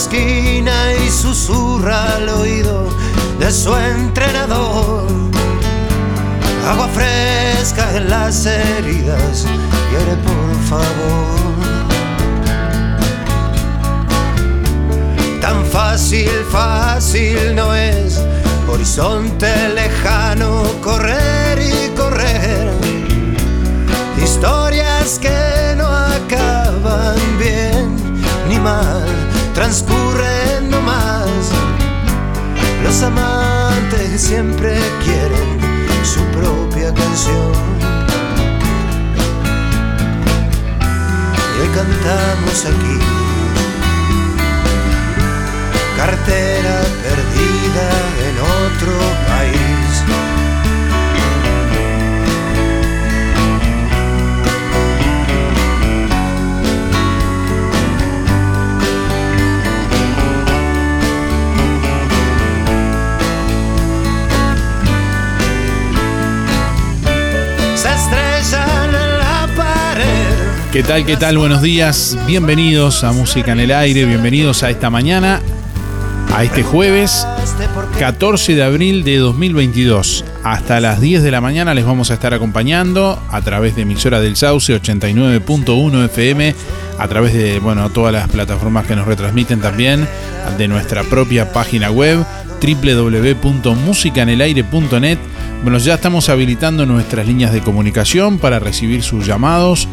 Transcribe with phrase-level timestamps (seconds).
[0.00, 2.88] esquina y susurra al oído
[3.38, 5.06] de su entrenador.
[6.66, 9.44] Agua fresca en las heridas,
[9.90, 11.38] quiere por favor.
[15.42, 18.22] Tan fácil, fácil no es,
[18.72, 22.70] horizonte lejano, correr y correr.
[24.16, 27.96] Historias que no acaban bien
[28.48, 29.19] ni mal
[29.54, 31.50] transcurren nomás.
[32.82, 35.60] Los amantes siempre quieren
[36.04, 37.52] su propia canción.
[41.62, 42.98] Y cantamos aquí.
[45.96, 47.88] Cartera perdida
[48.26, 48.92] en otro
[49.28, 49.69] país.
[70.70, 71.06] ¿Qué tal?
[71.06, 71.38] ¿Qué tal?
[71.38, 72.18] Buenos días.
[72.26, 74.04] Bienvenidos a Música en el Aire.
[74.04, 75.40] Bienvenidos a esta mañana,
[76.32, 77.26] a este jueves
[77.98, 80.26] 14 de abril de 2022.
[80.44, 84.20] Hasta las 10 de la mañana les vamos a estar acompañando a través de emisora
[84.20, 86.54] del Sauce 89.1 FM,
[86.98, 90.06] a través de bueno, todas las plataformas que nos retransmiten también,
[90.58, 92.26] de nuestra propia página web
[92.60, 95.18] www.musicanelaire.net.
[95.62, 99.88] Bueno, ya estamos habilitando nuestras líneas de comunicación para recibir sus llamados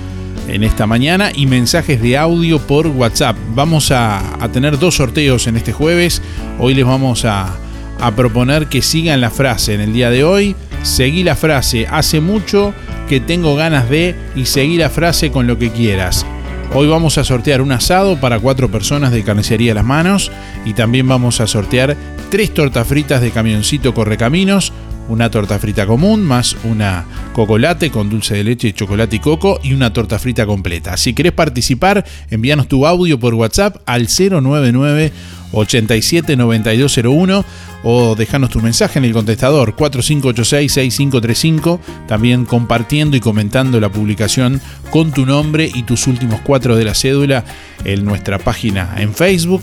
[0.48, 3.36] en esta mañana y mensajes de audio por WhatsApp.
[3.54, 4.22] Vamos a,
[4.54, 6.22] tener dos sorteos en este jueves.
[6.58, 7.54] Hoy les vamos a,
[8.00, 10.56] a proponer que sigan la frase en el día de hoy.
[10.84, 12.74] Seguí la frase, hace mucho
[13.10, 16.26] que tengo ganas de y seguí la frase con lo que quieras.
[16.74, 20.32] Hoy vamos a sortear un asado para cuatro personas de carnicería Las Manos
[20.64, 21.98] y también vamos a sortear
[22.30, 24.72] tres tortas fritas de camioncito Correcaminos,
[25.10, 29.74] una torta frita común más una cocolate con dulce de leche, chocolate y coco y
[29.74, 30.98] una torta frita completa.
[30.98, 35.12] Si querés participar, envíanos tu audio por WhatsApp al 099
[35.52, 37.46] 879201
[37.84, 44.60] o dejanos tu mensaje en el contestador 4586-6535, también compartiendo y comentando la publicación
[44.90, 47.46] con tu nombre y tus últimos cuatro de la cédula
[47.86, 49.62] en nuestra página en Facebook.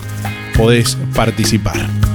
[0.56, 2.13] Podés participar.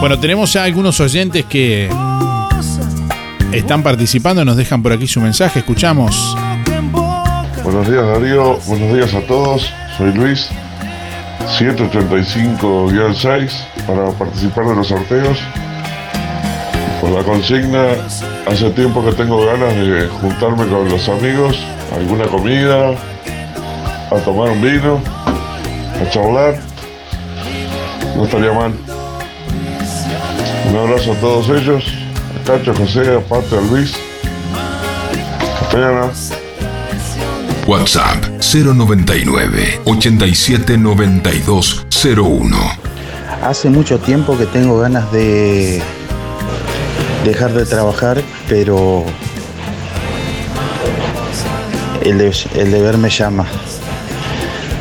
[0.00, 1.88] Bueno, tenemos ya algunos oyentes que
[3.52, 6.34] están participando, nos dejan por aquí su mensaje, escuchamos.
[7.62, 10.48] Buenos días Darío, buenos días a todos, soy Luis,
[11.58, 13.50] 185-6
[13.86, 15.38] para participar de los sorteos.
[17.02, 17.88] Por la consigna,
[18.46, 21.58] hace tiempo que tengo ganas de juntarme con los amigos,
[21.94, 22.92] alguna comida,
[24.10, 24.98] a tomar un vino,
[26.00, 26.58] a charlar.
[28.16, 28.89] No estaría mal.
[30.70, 31.84] Un abrazo a todos ellos,
[32.40, 33.92] a Cacho, José, a Pato, a Luis.
[35.62, 36.10] Hasta mañana.
[37.66, 42.56] WhatsApp 099 879201.
[43.42, 45.82] Hace mucho tiempo que tengo ganas de
[47.24, 49.04] dejar de trabajar, pero
[52.02, 53.46] el, de- el deber me llama.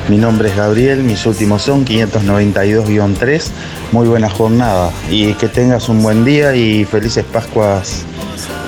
[0.09, 3.43] Mi nombre es Gabriel, mis últimos son 592-3.
[3.91, 8.03] Muy buena jornada y que tengas un buen día y felices Pascuas,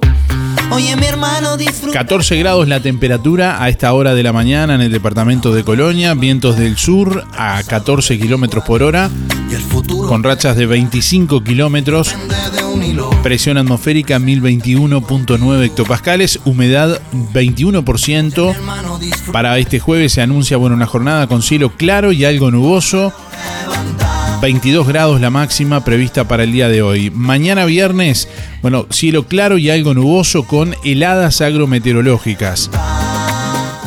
[0.71, 1.97] Oye, mi hermano, disfruta.
[1.97, 6.13] 14 grados la temperatura a esta hora de la mañana en el departamento de Colonia,
[6.13, 9.09] vientos del sur a 14 kilómetros por hora,
[10.07, 12.15] con rachas de 25 kilómetros,
[13.23, 17.01] presión atmosférica 1021.9 hectopascales, humedad
[17.33, 18.55] 21%.
[19.31, 23.11] Para este jueves se anuncia bueno, una jornada con cielo claro y algo nuboso.
[24.41, 27.12] 22 grados la máxima prevista para el día de hoy.
[27.12, 28.29] Mañana viernes,
[28.62, 32.72] bueno, cielo claro y algo nuboso con heladas agrometeorológicas.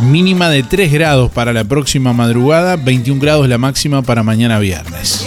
[0.02, 5.26] Mínima de 3 grados para la próxima madrugada, 21 grados la máxima para mañana viernes.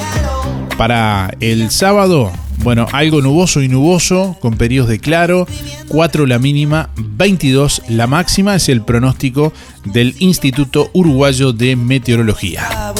[0.77, 5.48] Para el sábado, bueno, algo nuboso y nuboso con periodos de claro,
[5.88, 9.53] 4 la mínima, 22 la máxima, es el pronóstico
[9.86, 12.94] del Instituto Uruguayo de Meteorología.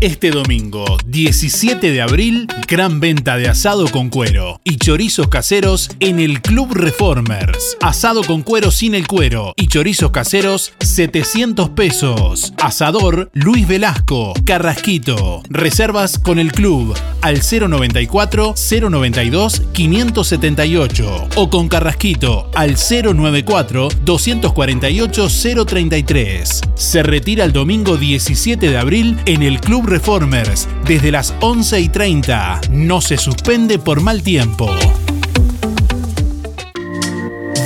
[0.00, 6.18] Este domingo, 17 de abril, gran venta de asado con cuero y chorizos caseros en
[6.20, 7.76] el Club Reformers.
[7.80, 12.52] Asado con cuero sin el cuero y chorizos caseros, 700 pesos.
[12.58, 15.42] Asador Luis Velasco, Carrasquito.
[15.48, 25.28] Reservas con el club al 094 092 578 o con Carrasquito al 094 248
[25.66, 26.60] 033.
[26.74, 31.88] Se retira el domingo 17 de abril en el Club Reformers desde las 11 y
[31.88, 32.62] 30.
[32.72, 34.68] No se suspende por mal tiempo.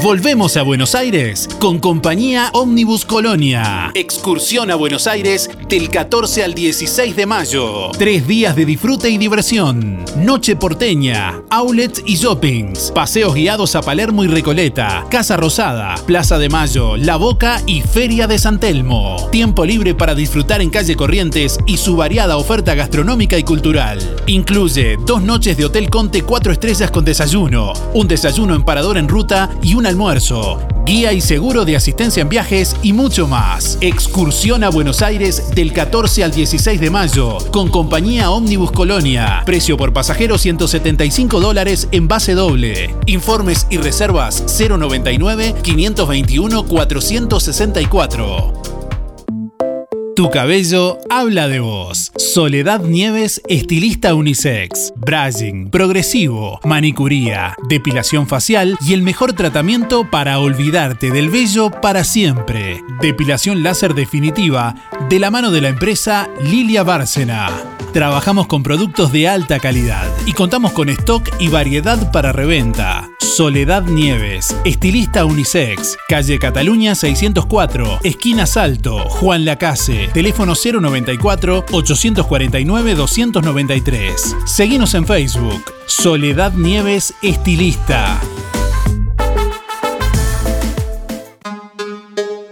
[0.02, 3.90] Volvemos a Buenos Aires con compañía Omnibus Colonia.
[3.94, 7.90] Excursión a Buenos Aires del 14 al 16 de mayo.
[7.98, 10.04] Tres días de disfrute y diversión.
[10.16, 12.92] Noche porteña, outlets y shoppings.
[12.94, 15.04] Paseos guiados a Palermo y Recoleta.
[15.10, 19.28] Casa Rosada, Plaza de Mayo, La Boca y Feria de San Telmo.
[19.32, 23.98] Tiempo libre para disfrutar en calle Corrientes y su variada oferta gastronómica y cultural.
[24.26, 29.08] Incluye dos noches de Hotel Conte 4 estrellas con desayuno, un desayuno en parador en
[29.08, 33.78] ruta y un almuerzo, guía y seguro de asistencia en viajes y mucho más.
[33.80, 39.42] Excursión a Buenos Aires del 14 al 16 de mayo con compañía Omnibus Colonia.
[39.44, 42.94] Precio por pasajero 175 dólares en base doble.
[43.06, 48.77] Informes y reservas 099 521 464.
[50.18, 52.10] Tu cabello habla de vos.
[52.16, 54.92] Soledad Nieves, estilista unisex.
[54.96, 62.82] Brushing, progresivo, manicuría, depilación facial y el mejor tratamiento para olvidarte del vello para siempre.
[63.00, 64.74] Depilación láser definitiva
[65.08, 67.48] de la mano de la empresa Lilia Bárcena.
[67.92, 73.08] Trabajamos con productos de alta calidad y contamos con stock y variedad para reventa.
[73.18, 84.36] Soledad Nieves, estilista unisex, calle Cataluña 604, esquina Salto, Juan Lacase, teléfono 094 849 293.
[84.46, 88.20] Seguimos en Facebook, Soledad Nieves, estilista.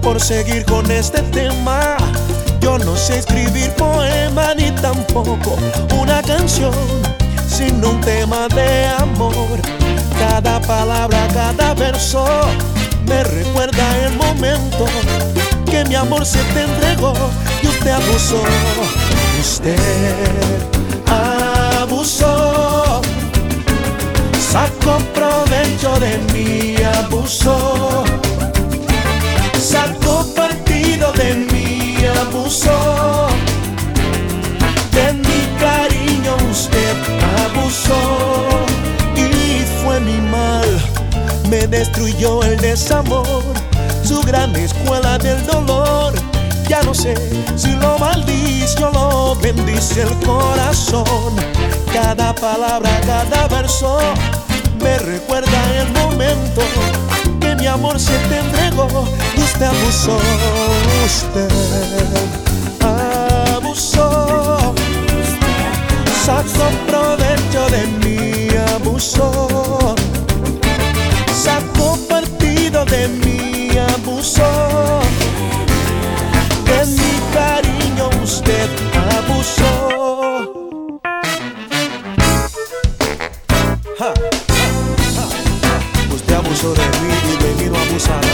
[0.00, 1.96] Por seguir con este tema.
[2.60, 5.56] Yo no sé escribir poema ni tampoco
[6.00, 6.72] una canción
[7.48, 9.60] sin un tema de amor.
[10.18, 12.24] Cada palabra, cada verso
[13.06, 14.86] me recuerda el momento
[15.66, 17.12] que mi amor se te entregó
[17.62, 18.42] y usted abusó.
[19.40, 19.78] Usted
[21.80, 23.02] abusó,
[24.52, 28.04] sacó provecho de mí, abusó,
[29.60, 33.28] sacó partido de mí, abusó.
[34.92, 36.96] De mi cariño usted
[37.46, 38.00] abusó
[39.14, 40.68] y fue mi mal,
[41.48, 43.54] me destruyó el desamor,
[44.02, 46.14] su gran escuela del dolor.
[46.68, 47.14] Ya no sé
[47.56, 51.34] si lo maldice o lo bendice el corazón.
[51.92, 53.98] Cada palabra, cada verso
[54.80, 56.62] me recuerda el momento
[57.40, 58.88] que mi amor se te entregó
[59.36, 60.18] y usted abusó,
[61.04, 61.50] usted
[62.80, 64.74] abusó.
[66.24, 69.94] Sacó provecho de mí, abusó,
[71.34, 75.00] sacó partido de mí, abusó,
[76.66, 78.99] de mi cariño usted
[88.08, 88.29] de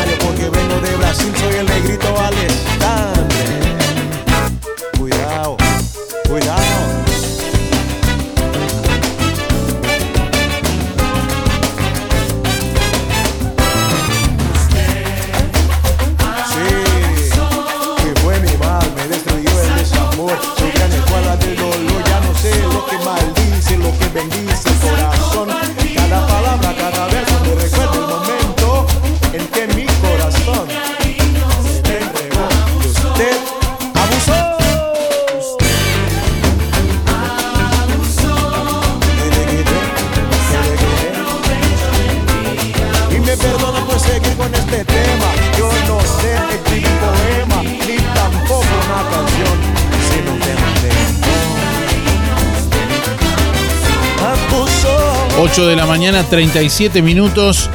[55.56, 57.70] 8 de la mañana, 37 minutos.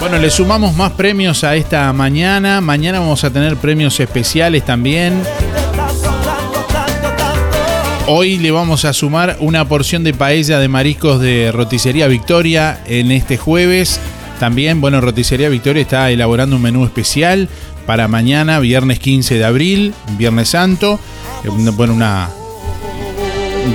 [0.00, 2.60] Bueno, le sumamos más premios a esta mañana.
[2.60, 5.14] Mañana vamos a tener premios especiales también.
[8.06, 13.10] Hoy le vamos a sumar una porción de paella de mariscos de Roticería Victoria en
[13.10, 13.98] este jueves.
[14.38, 17.48] También, bueno, Roticería Victoria está elaborando un menú especial
[17.86, 21.00] para mañana, viernes 15 de abril, Viernes Santo.
[21.44, 22.28] Eh, bueno, una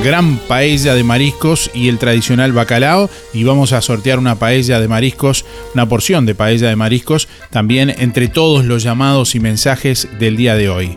[0.03, 3.09] gran paella de mariscos y el tradicional bacalao.
[3.33, 7.89] Y vamos a sortear una paella de mariscos, una porción de paella de mariscos, también
[7.89, 10.95] entre todos los llamados y mensajes del día de hoy.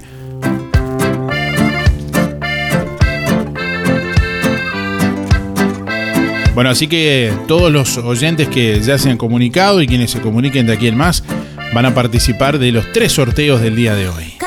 [6.54, 10.66] Bueno, así que todos los oyentes que ya se han comunicado y quienes se comuniquen
[10.66, 11.24] de aquí en más
[11.72, 14.39] van a participar de los tres sorteos del día de hoy.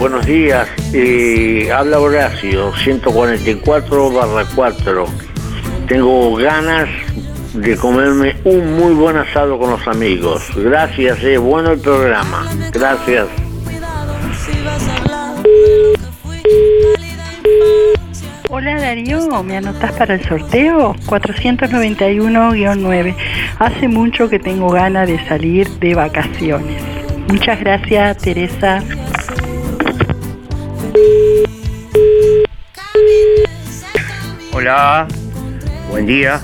[0.00, 5.04] Buenos días, eh, habla Horacio, 144 barra 4.
[5.88, 6.88] Tengo ganas
[7.52, 10.42] de comerme un muy buen asado con los amigos.
[10.56, 12.50] Gracias, es bueno el programa.
[12.72, 13.26] Gracias.
[18.48, 20.94] Hola Darío, ¿me anotas para el sorteo?
[21.04, 23.14] 491-9.
[23.58, 26.82] Hace mucho que tengo ganas de salir de vacaciones.
[27.28, 28.82] Muchas gracias, Teresa.
[34.52, 35.06] Hola,
[35.88, 36.40] buen día.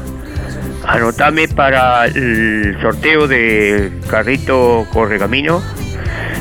[0.86, 5.60] Anotame para el sorteo de Carrito Correcamino.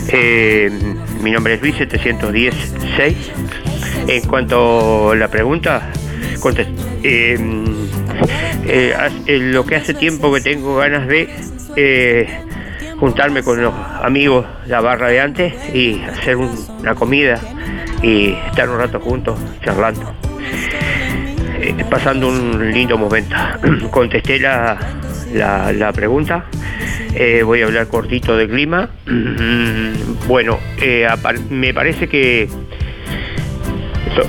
[0.10, 0.70] Eh,
[1.24, 3.32] mi nombre es Luis 716.
[4.08, 5.90] En cuanto a la pregunta,
[7.02, 7.38] eh,
[8.68, 12.30] eh, lo que hace tiempo que tengo ganas de
[13.00, 17.42] juntarme con los amigos la barra de antes y hacer una comida
[18.04, 20.25] y estar un rato juntos charlando.
[21.84, 23.36] Pasando un lindo momento.
[23.92, 24.78] Contesté la,
[25.34, 26.46] la, pregunta.
[27.44, 28.90] voy a hablar cortito de clima.
[30.28, 30.60] bueno,
[31.50, 32.48] me parece que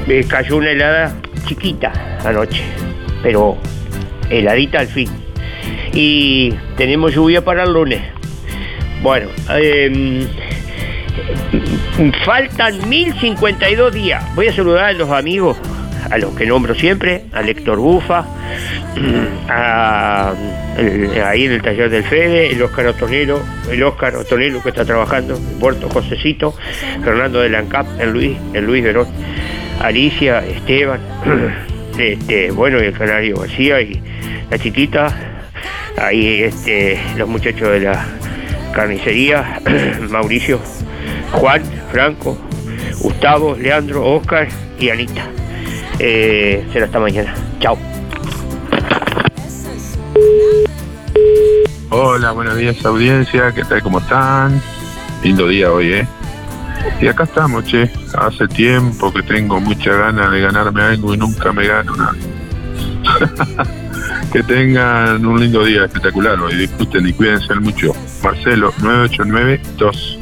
[0.06, 1.92] me cayó una helada chiquita
[2.24, 2.62] anoche,
[3.22, 3.56] pero
[4.30, 5.09] heladita al fin.
[5.92, 8.02] Y tenemos lluvia para el lunes.
[9.02, 10.26] Bueno, em,
[12.24, 14.24] faltan 1052 días.
[14.35, 15.56] Voy a saludar a los amigos,
[16.10, 18.24] a los que nombro siempre, a Héctor Bufa,
[19.48, 20.32] a,
[21.26, 23.40] ahí en el taller del Fede, el Oscar Otonero,
[23.70, 26.54] el Oscar Otonero que está trabajando Puerto Josecito,
[27.04, 29.06] Fernando de Lancap, el Luis, el Luis Verón
[29.80, 31.00] Alicia, Esteban,
[31.98, 34.00] este, bueno, y el Canario García y
[34.50, 35.08] la chiquita,
[35.98, 38.04] ahí este, los muchachos de la
[38.74, 39.60] carnicería,
[40.10, 40.60] Mauricio,
[41.32, 42.38] Juan, Franco,
[43.00, 45.26] Gustavo, Leandro, Oscar y Anita.
[45.98, 47.35] Eh, será hasta mañana.
[47.61, 47.78] Chao.
[51.90, 53.82] Hola, buenos días audiencia, ¿qué tal?
[53.82, 54.61] ¿Cómo están?
[55.22, 56.09] Lindo día hoy, ¿eh?
[57.00, 57.90] Y acá estamos, che.
[58.18, 62.14] Hace tiempo que tengo mucha ganas de ganarme algo y nunca me gano nada.
[64.32, 66.56] que tengan un lindo día espectacular hoy.
[66.56, 67.92] Disfruten y cuídense mucho.
[68.22, 70.18] Marcelo, 9892.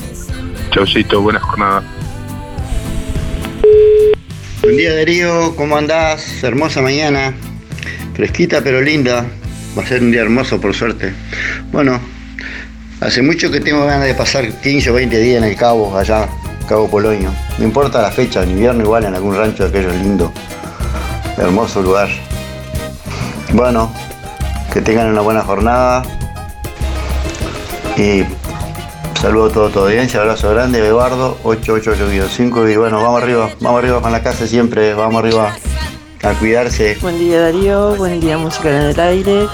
[0.70, 1.82] Chaucito, buena jornada.
[4.64, 6.42] Buen día Darío, ¿cómo andás?
[6.42, 7.34] Hermosa mañana.
[8.14, 9.26] Fresquita pero linda.
[9.76, 11.12] Va a ser un día hermoso por suerte.
[11.70, 12.00] Bueno,
[13.02, 16.30] hace mucho que tengo ganas de pasar 15 o 20 días en el Cabo, allá
[16.66, 17.30] Cabo Polonio.
[17.58, 20.32] No importa la fecha, en invierno igual en algún rancho de aquellos lindo.
[21.36, 22.08] Hermoso lugar.
[23.52, 23.92] Bueno,
[24.72, 26.02] que tengan una buena jornada.
[27.98, 28.22] Y
[29.24, 34.02] saludo a toda tu audiencia, abrazo grande, Eduardo, 888-5 y bueno, vamos arriba, vamos arriba
[34.02, 35.56] con la casa siempre, vamos arriba
[36.22, 36.98] a cuidarse.
[37.00, 39.46] Buen día Darío, buen día Música en el Aire,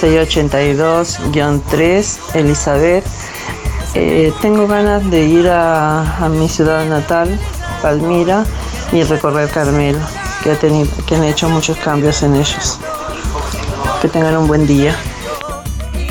[0.00, 3.04] 682-3, Elizabeth.
[3.92, 7.38] Eh, tengo ganas de ir a, mi ciudad natal,
[7.82, 8.46] Palmira,
[8.92, 9.98] y recorrer Carmelo,
[10.42, 10.56] que,
[11.06, 12.78] que han hecho muchos cambios en ellos.
[14.00, 14.96] Que tengan un buen día.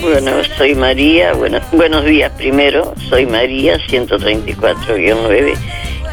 [0.10, 5.54] Bueno, soy María, bueno, buenos días primero, soy María 134-9.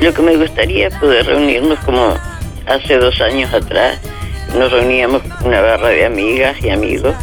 [0.00, 2.18] Lo que me gustaría es poder reunirnos como
[2.66, 4.00] hace dos años atrás,
[4.58, 7.14] nos reuníamos una barra de amigas y amigos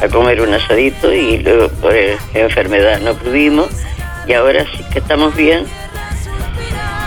[0.00, 3.68] a comer un asadito y luego por enfermedad no pudimos
[4.26, 5.66] y ahora sí que estamos bien,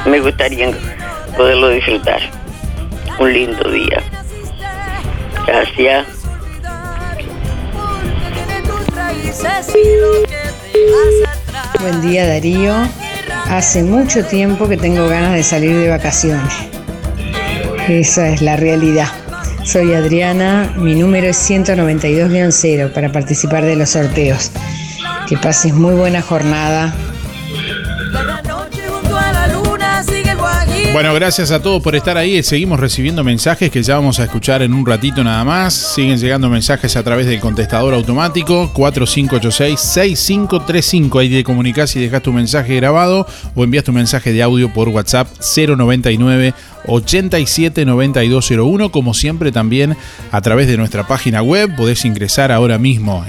[0.06, 0.72] me gustaría
[1.36, 2.22] poderlo disfrutar.
[3.18, 4.04] Un lindo día.
[5.48, 6.17] Gracias.
[11.80, 12.74] Buen día Darío.
[13.50, 16.54] Hace mucho tiempo que tengo ganas de salir de vacaciones.
[17.88, 19.08] Esa es la realidad.
[19.64, 24.52] Soy Adriana, mi número es 192-0 para participar de los sorteos.
[25.28, 26.94] Que pases muy buena jornada.
[30.94, 32.42] Bueno, gracias a todos por estar ahí.
[32.42, 35.74] Seguimos recibiendo mensajes que ya vamos a escuchar en un ratito nada más.
[35.74, 41.20] Siguen llegando mensajes a través del contestador automático 4586-6535.
[41.20, 44.90] Ahí te comunicas y dejas tu mensaje grabado o envías tu mensaje de audio por
[44.90, 46.56] WhatsApp 099
[46.88, 48.92] 879201.
[48.92, 49.96] Como siempre, también
[50.32, 53.24] a través de nuestra página web podés ingresar ahora mismo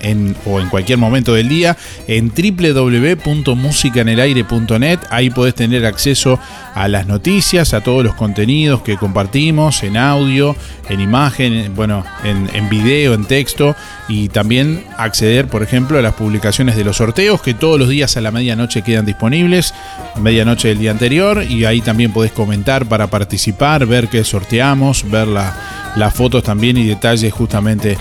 [0.47, 5.01] o en cualquier momento del día en www.musicanelaire.net.
[5.11, 6.39] Ahí podés tener acceso
[6.75, 10.55] a las noticias, a todos los contenidos que compartimos en audio,
[10.91, 13.75] en imagen, bueno, en, video, en texto
[14.07, 18.19] y también acceder, por ejemplo, a las publicaciones de los sorteos que todos los días
[18.19, 19.73] a la medianoche quedan disponibles,
[20.21, 25.27] medianoche del día anterior y ahí también podés comentar para participar, ver qué sorteamos, ver
[25.29, 25.57] la-
[25.97, 27.97] las fotos también y detalles justamente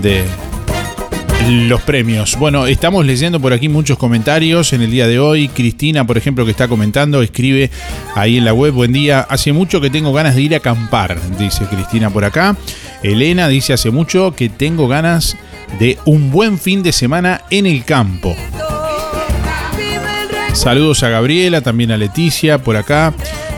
[0.00, 0.22] de,
[1.48, 2.36] los premios.
[2.38, 5.48] Bueno, estamos leyendo por aquí muchos comentarios en el día de hoy.
[5.48, 7.70] Cristina, por ejemplo, que está comentando, escribe
[8.14, 11.18] ahí en la web, buen día, hace mucho que tengo ganas de ir a acampar,
[11.38, 12.56] dice Cristina por acá.
[13.02, 15.36] Elena dice, hace mucho que tengo ganas
[15.78, 18.36] de un buen fin de semana en el campo.
[20.52, 23.14] Saludos a Gabriela, también a Leticia por acá.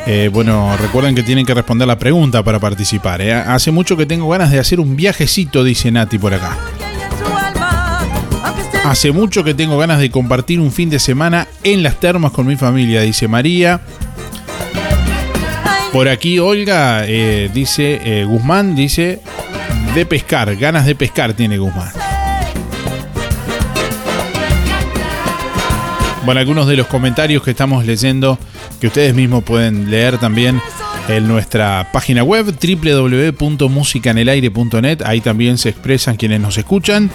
[0.06, 3.20] Eh, bueno, recuerden que tienen que responder la pregunta para participar.
[3.20, 3.32] ¿eh?
[3.32, 6.56] Hace mucho que tengo ganas de hacer un viajecito, dice Nati por acá.
[8.84, 12.46] Hace mucho que tengo ganas de compartir un fin de semana en las termas con
[12.46, 13.80] mi familia, dice María.
[15.90, 19.22] Por aquí Olga eh, dice, eh, Guzmán dice,
[19.94, 21.92] de pescar, ganas de pescar tiene Guzmán.
[26.26, 28.38] Bueno, algunos de los comentarios que estamos leyendo,
[28.80, 30.60] que ustedes mismos pueden leer también
[31.08, 35.00] en nuestra página web www.musicanelaire.net.
[35.06, 37.10] Ahí también se expresan quienes nos escuchan.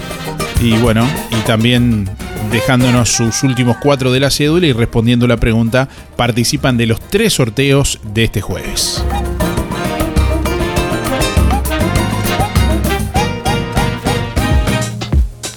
[0.62, 2.10] Y bueno, y también
[2.52, 7.34] dejándonos sus últimos cuatro de la cédula y respondiendo la pregunta, participan de los tres
[7.34, 9.04] sorteos de este jueves.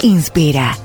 [0.04, 0.85] Inspira.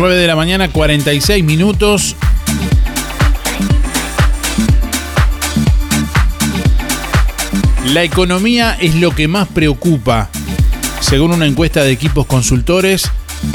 [0.00, 2.16] Nueve de la mañana, 46 minutos.
[7.84, 10.30] La economía es lo que más preocupa,
[11.00, 13.10] según una encuesta de equipos consultores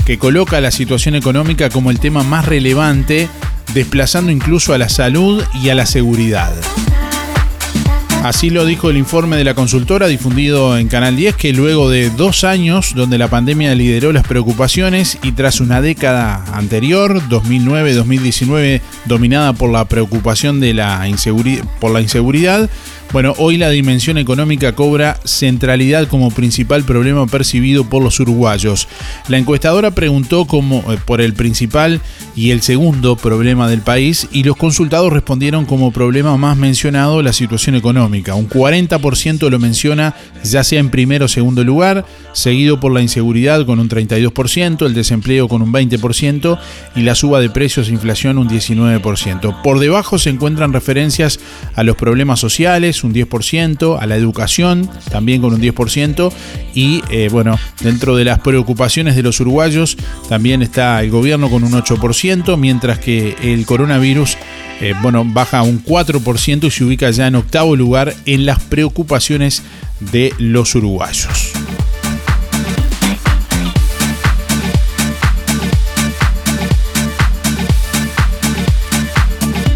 [0.05, 3.27] que coloca la situación económica como el tema más relevante,
[3.73, 6.53] desplazando incluso a la salud y a la seguridad.
[8.25, 12.09] Así lo dijo el informe de la consultora difundido en Canal 10, que luego de
[12.09, 19.53] dos años donde la pandemia lideró las preocupaciones y tras una década anterior, 2009-2019, dominada
[19.53, 21.07] por la preocupación de la
[21.79, 22.67] por la inseguridad,
[23.15, 28.89] bueno, hoy la dimensión económica cobra centralidad como principal problema percibido por los uruguayos.
[29.29, 32.01] La encuestadora preguntó como, eh, por el principal
[32.35, 37.31] y el segundo problema del país y los consultados respondieron como problema más mencionado la
[37.31, 38.35] situación económica.
[38.35, 43.65] Un 40% lo menciona ya sea en primero o segundo lugar, seguido por la inseguridad
[43.65, 46.59] con un 32%, el desempleo con un 20%
[46.97, 49.61] y la suba de precios e inflación un 19%.
[49.61, 51.39] Por debajo se encuentran referencias
[51.75, 56.31] a los problemas sociales, un 10%, a la educación también con un 10%
[56.73, 59.97] y eh, bueno, dentro de las preocupaciones de los uruguayos
[60.29, 64.37] también está el gobierno con un 8%, mientras que el coronavirus
[64.81, 69.63] eh, bueno, baja un 4% y se ubica ya en octavo lugar en las preocupaciones
[69.99, 71.64] de los uruguayos.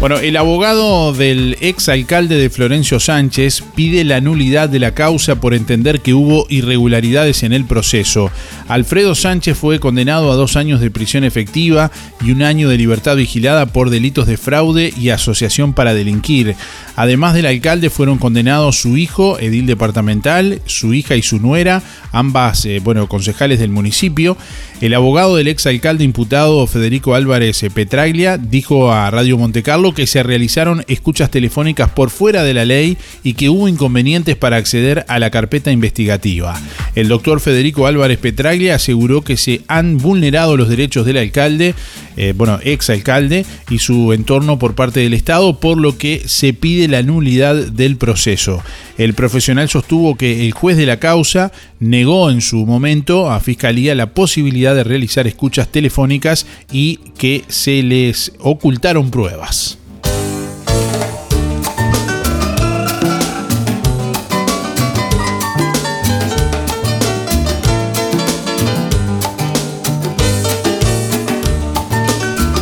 [0.00, 5.42] Bueno, el abogado del ex alcalde de Florencio Sánchez pide la nulidad de la causa
[5.42, 8.30] por entender que hubo irregularidades en el proceso.
[8.66, 11.90] Alfredo Sánchez fue condenado a dos años de prisión efectiva
[12.24, 16.56] y un año de libertad vigilada por delitos de fraude y asociación para delinquir.
[16.96, 22.64] Además del alcalde fueron condenados su hijo, edil departamental, su hija y su nuera, ambas,
[22.64, 24.38] eh, bueno, concejales del municipio.
[24.80, 30.22] El abogado del ex alcalde imputado Federico Álvarez Petraglia dijo a Radio Montecarlo que se
[30.22, 35.18] realizaron escuchas telefónicas por fuera de la ley y que hubo inconvenientes para acceder a
[35.18, 36.58] la carpeta investigativa.
[36.94, 41.74] El doctor Federico Álvarez Petraglia aseguró que se han vulnerado los derechos del alcalde,
[42.16, 46.52] eh, bueno, ex alcalde y su entorno por parte del Estado, por lo que se
[46.52, 48.62] pide la nulidad del proceso.
[48.98, 53.94] El profesional sostuvo que el juez de la causa negó en su momento a Fiscalía
[53.94, 59.79] la posibilidad de realizar escuchas telefónicas y que se les ocultaron pruebas.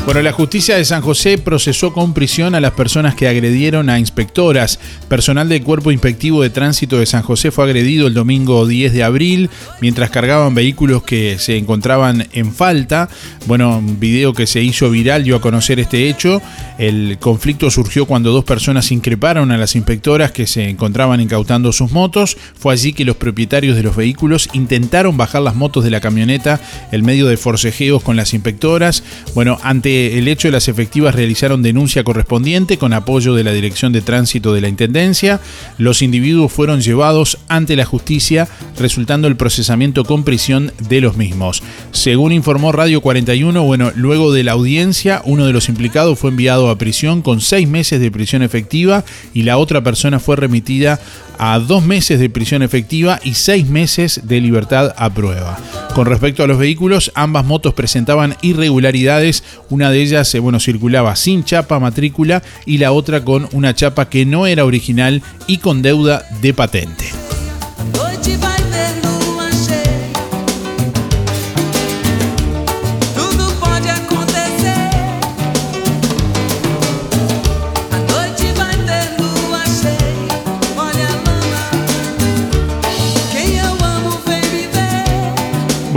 [0.09, 3.99] Bueno, la justicia de San José procesó con prisión a las personas que agredieron a
[3.99, 4.81] inspectoras.
[5.07, 9.05] Personal del Cuerpo Inspectivo de Tránsito de San José fue agredido el domingo 10 de
[9.05, 9.51] abril
[9.83, 13.11] mientras cargaban vehículos que se encontraban en falta.
[13.45, 16.41] Bueno, un video que se hizo viral dio a conocer este hecho.
[16.79, 21.93] El conflicto surgió cuando dos personas increparon a las inspectoras que se encontraban incautando sus
[21.93, 22.39] motos.
[22.59, 26.63] Fue allí que los propietarios de los vehículos intentaron bajar las motos de la camioneta
[26.93, 29.03] en medio de forcejeos con las inspectoras.
[29.35, 34.01] Bueno, ante el hecho, las efectivas realizaron denuncia correspondiente con apoyo de la Dirección de
[34.01, 35.41] Tránsito de la Intendencia.
[35.79, 41.63] Los individuos fueron llevados ante la justicia, resultando el procesamiento con prisión de los mismos.
[41.93, 46.71] Según informó Radio 41, bueno, luego de la audiencia, uno de los implicados fue enviado
[46.71, 51.01] a prisión con seis meses de prisión efectiva y la otra persona fue remitida
[51.39, 55.57] a dos meses de prisión efectiva y seis meses de libertad a prueba.
[55.95, 61.17] Con respecto a los vehículos, ambas motos presentaban irregularidades, una de ellas eh, bueno, circulaba
[61.17, 65.83] sin chapa matrícula y la otra con una chapa que no era original y con
[65.83, 67.28] deuda de patente.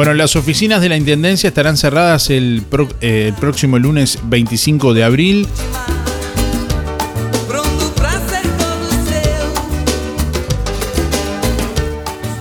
[0.02, 2.64] Bueno, las oficinas de la Intendencia estarán cerradas el,
[3.02, 5.48] eh, próximo lunes 25 de abril.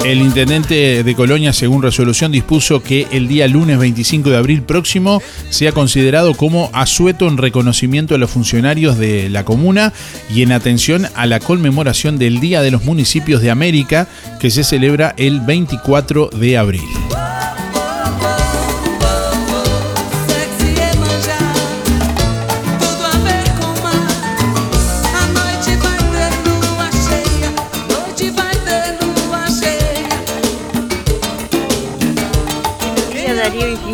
[0.07, 5.21] El intendente de Colonia, según resolución, dispuso que el día lunes 25 de abril próximo
[5.51, 9.93] sea considerado como asueto en reconocimiento a los funcionarios de la comuna
[10.35, 14.09] y en atención a la conmemoración del Día de los Municipios de América,
[14.41, 17.00] que se celebra el 24 de abril.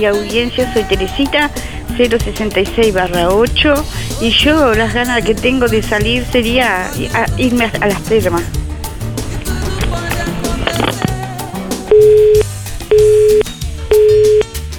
[0.09, 1.51] Audiencia, soy Teresita
[1.97, 3.75] 066 barra 8
[4.21, 6.91] y yo las ganas que tengo de salir sería
[7.37, 8.43] irme a las termas.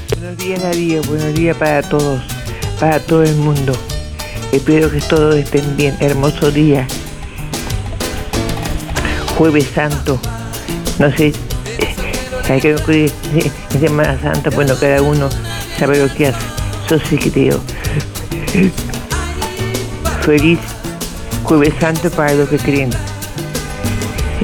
[0.10, 2.22] Buenos días Darío, buenos días para todos,
[2.80, 3.74] para todo el mundo.
[4.52, 6.88] Espero que todos estén bien, hermoso día.
[9.38, 10.20] Jueves Santo.
[11.00, 11.32] No sé,
[12.50, 15.30] hay que en Semana Santa, bueno, cada uno
[15.78, 16.38] sabe lo que hace.
[16.90, 17.60] Yo sí creo.
[20.22, 20.60] Feliz
[21.44, 22.90] Jueves Santo para los que creen.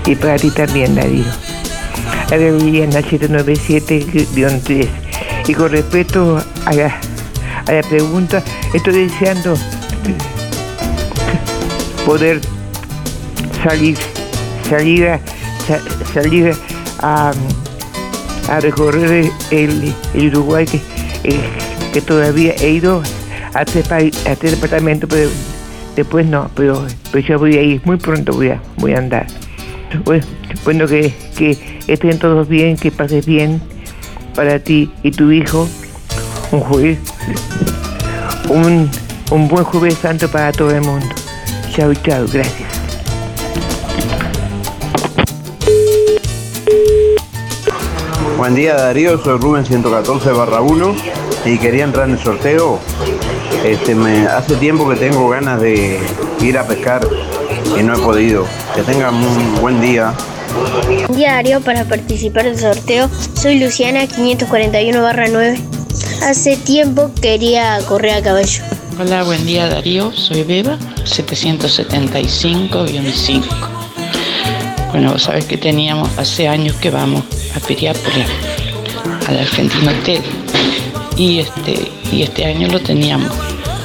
[0.06, 1.24] Y para ti también, Darío.
[2.32, 4.88] Ahora Viviana 797-3.
[5.48, 6.96] Y con respecto a la,
[7.68, 8.42] la pregunta,
[8.74, 9.56] estoy deseando
[12.06, 12.42] poder
[13.64, 13.98] salir,
[14.70, 15.20] salir a,
[15.68, 15.82] sa-
[16.14, 16.54] salir
[17.00, 17.32] a,
[18.50, 20.78] a recorrer el, el Uruguay que,
[21.24, 21.40] eh,
[21.94, 23.02] que todavía he ido
[23.54, 25.30] a tres, pa- a tres departamentos, pero
[25.96, 29.28] después no, pero, pero ya voy a ir, muy pronto voy a, voy a andar.
[30.06, 30.26] Bueno,
[30.66, 33.62] bueno que, que estén todos bien, que pases bien
[34.36, 35.68] para ti y tu hijo.
[36.52, 37.00] Un jueves,
[38.50, 38.90] un,
[39.32, 41.08] un buen jueves santo para todo el mundo.
[41.76, 42.63] Chao, chao, gracias.
[48.44, 50.96] Buen día Darío, soy Rubén 114 barra 1
[51.46, 52.78] y quería entrar en el sorteo.
[53.64, 55.98] Este, me, hace tiempo que tengo ganas de
[56.42, 57.08] ir a pescar
[57.80, 58.46] y no he podido.
[58.76, 60.14] Que tengan un buen día.
[61.08, 63.10] Buen día Darío para participar del sorteo.
[63.34, 65.58] Soy Luciana 541 9.
[66.24, 68.62] Hace tiempo quería correr a caballo.
[69.00, 73.42] Hola, buen día Darío, soy Beba, 775-5.
[74.92, 77.24] Bueno, vos sabés que teníamos hace años que vamos
[77.56, 78.28] a Piriápolis,
[79.28, 80.22] al Argentino Hotel.
[81.18, 83.32] Y este, y este año lo teníamos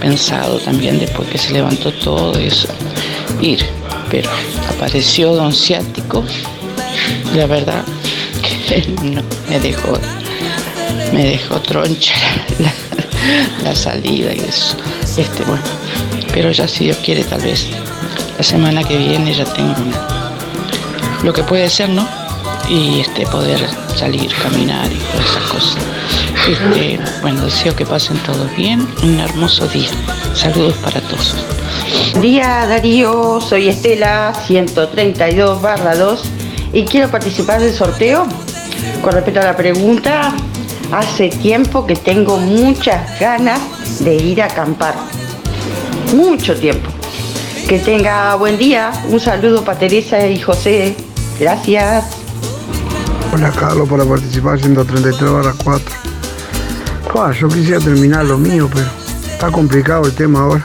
[0.01, 2.69] pensado también después que se levantó todo eso,
[3.41, 3.65] ir.
[4.11, 4.31] Pero
[4.75, 6.25] apareció Don Ciático,
[7.35, 7.85] la verdad
[8.43, 8.87] que
[9.51, 9.99] me dejó,
[11.13, 12.15] me dejó troncha
[12.59, 12.73] la,
[13.71, 14.77] la salida y eso.
[15.19, 15.63] Este, bueno,
[16.33, 17.67] pero ya si Dios quiere, tal vez
[18.39, 20.33] la semana que viene ya tengo una-
[21.23, 22.09] lo que puede ser, ¿no?
[22.69, 23.59] Y este, poder
[23.97, 25.77] salir, caminar y todas esas cosas.
[26.49, 29.89] Este, bueno, deseo que pasen todos bien, un hermoso día.
[30.35, 31.35] Saludos para todos.
[32.21, 36.23] Día Darío, soy Estela 132 barra 2
[36.73, 38.27] y quiero participar del sorteo.
[39.03, 40.35] Con respecto a la pregunta,
[40.93, 43.61] hace tiempo que tengo muchas ganas
[44.01, 44.95] de ir a acampar.
[46.15, 46.91] Mucho tiempo.
[47.69, 48.91] Que tenga buen día.
[49.09, 50.95] Un saludo para Teresa y José.
[51.39, 52.18] Gracias.
[53.39, 55.95] Hola Carlos, para participar 133 barra 4.
[57.15, 58.89] Ah, yo quisiera terminar lo mío, pero
[59.31, 60.65] está complicado el tema ahora.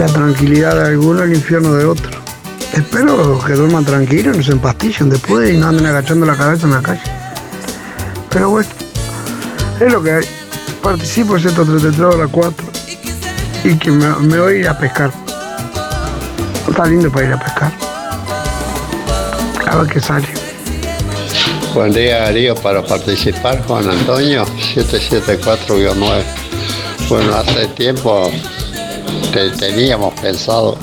[0.00, 2.18] La tranquilidad de alguno, el infierno de otro.
[2.72, 6.72] Espero que duerman tranquilos, no se empastillen después y no anden agachando la cabeza en
[6.72, 7.02] la calle.
[8.30, 8.70] Pero bueno,
[9.80, 10.24] es lo que hay.
[10.82, 12.66] Participo en 133 barra 4
[13.64, 15.12] y que me, me voy a ir a pescar.
[16.66, 17.72] Está lindo para ir a pescar.
[19.66, 20.27] A ver qué sale.
[21.78, 25.94] Buen día Darío, para participar Juan Antonio 774-9.
[27.08, 28.28] Bueno, hace tiempo
[29.32, 30.76] que teníamos pensado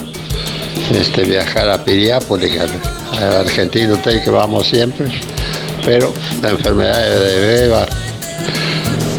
[0.90, 5.12] este, viajar a Piriápolis, al, argentino hotel que vamos siempre,
[5.84, 7.86] pero la enfermedad de Beba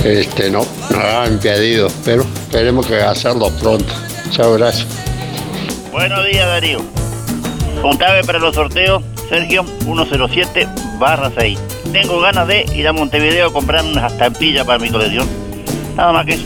[0.03, 3.93] este, no, nos ha impedido, pero esperemos que hacerlo pronto.
[4.31, 4.89] Chao, gracias.
[5.93, 6.81] Buenos días, Darío.
[7.83, 10.67] Contame para los sorteos, Sergio 107
[10.99, 11.65] barra 6.
[12.03, 15.27] Tengo ganas de ir a Montevideo a comprar unas estampillas para mi colección.
[15.97, 16.45] Nada más que eso.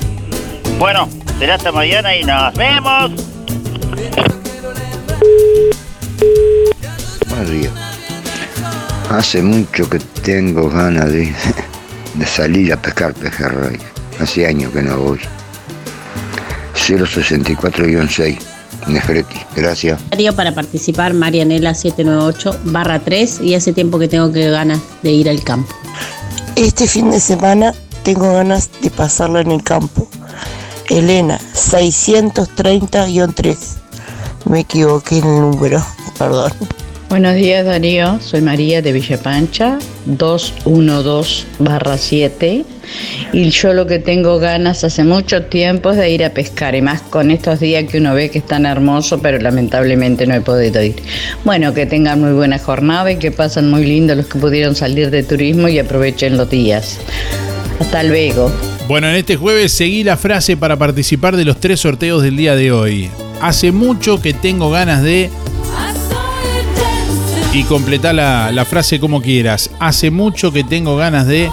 [0.79, 1.09] Bueno,
[1.41, 3.11] será hasta mañana y nos vemos.
[7.29, 7.71] María,
[9.11, 11.35] hace mucho que tengo ganas de,
[12.15, 13.81] de salir a pescar pejerrey.
[14.21, 15.19] Hace años que no voy.
[16.77, 18.39] 064-6,
[18.87, 20.01] Nefreti, gracias.
[20.37, 25.29] Para participar, Marianela 798 barra 3 y hace tiempo que tengo que ganas de ir
[25.29, 25.75] al campo.
[26.57, 30.09] Este fin de semana tengo ganas de pasarlo en el campo.
[30.89, 33.57] Elena, 630-3.
[34.47, 35.85] Me equivoqué en el número,
[36.19, 36.53] perdón.
[37.11, 42.65] Buenos días Darío, soy María de Villa Pancha, 212 barra 7
[43.33, 46.83] y yo lo que tengo ganas hace mucho tiempo es de ir a pescar y
[46.83, 50.41] más con estos días que uno ve que es tan hermoso pero lamentablemente no he
[50.41, 51.03] podido ir.
[51.45, 55.11] Bueno, que tengan muy buena jornada y que pasen muy lindo los que pudieron salir
[55.11, 57.01] de turismo y aprovechen los días.
[57.81, 58.53] Hasta luego.
[58.87, 62.55] Bueno, en este jueves seguí la frase para participar de los tres sorteos del día
[62.55, 63.11] de hoy.
[63.41, 65.29] Hace mucho que tengo ganas de...
[67.53, 69.71] Y completá la, la frase como quieras.
[69.81, 71.51] Hace mucho que tengo ganas de...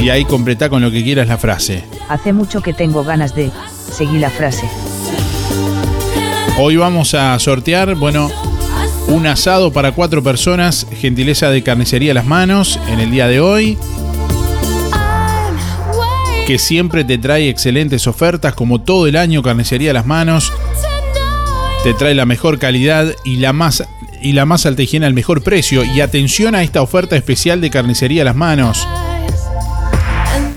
[0.00, 1.84] Y ahí completá con lo que quieras la frase.
[2.08, 3.50] Hace mucho que tengo ganas de
[3.90, 4.68] seguir la frase.
[6.58, 8.30] Hoy vamos a sortear, bueno,
[9.06, 13.76] Un asado para cuatro personas, gentileza de carnicería Las Manos en el día de hoy.
[16.46, 20.52] Que siempre te trae excelentes ofertas, como todo el año, carnicería Las Manos.
[21.82, 23.84] Te trae la mejor calidad y la más
[24.24, 25.84] y la más alta higiene al mejor precio.
[25.84, 28.88] Y atención a esta oferta especial de carnicería Las Manos.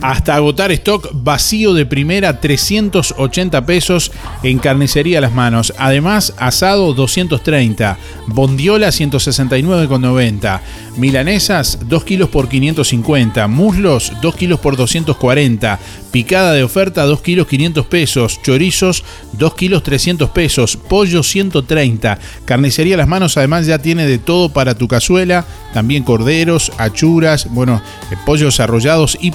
[0.02, 4.12] Hasta agotar stock vacío de primera 380 pesos
[4.44, 5.74] en carnicería Las Manos.
[5.80, 10.62] Además, asado 230, bondiola 169,90,
[10.98, 15.80] milanesas 2 kilos por 550, muslos 2 kilos por 240,
[16.12, 22.20] picada de oferta 2 kilos 500 pesos, chorizos 2 kilos 300 pesos, pollo 130.
[22.46, 27.82] Carnicería Las Manos además ya tiene de todo para tu cazuela, también corderos, achuras, bueno,
[28.12, 29.32] eh, pollos arrollados y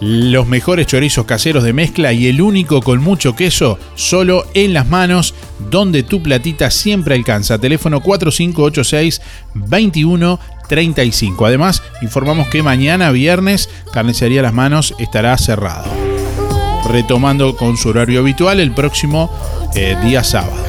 [0.00, 4.86] los mejores chorizos caseros de mezcla y el único con mucho queso, solo en las
[4.86, 5.34] manos,
[5.70, 7.58] donde tu platita siempre alcanza.
[7.58, 9.22] Teléfono 4586
[9.54, 11.46] 2135.
[11.46, 15.86] Además, informamos que mañana viernes Carnicería Las Manos estará cerrado.
[16.90, 19.30] Retomando con su horario habitual el próximo
[19.74, 20.64] eh, día sábado.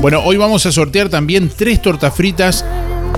[0.00, 2.64] Bueno, hoy vamos a sortear también tres tortas fritas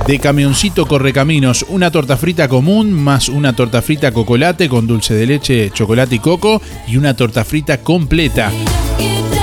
[0.07, 1.64] de Camioncito Correcaminos.
[1.68, 6.18] Una torta frita común más una torta frita cocolate con dulce de leche, chocolate y
[6.18, 8.51] coco y una torta frita completa.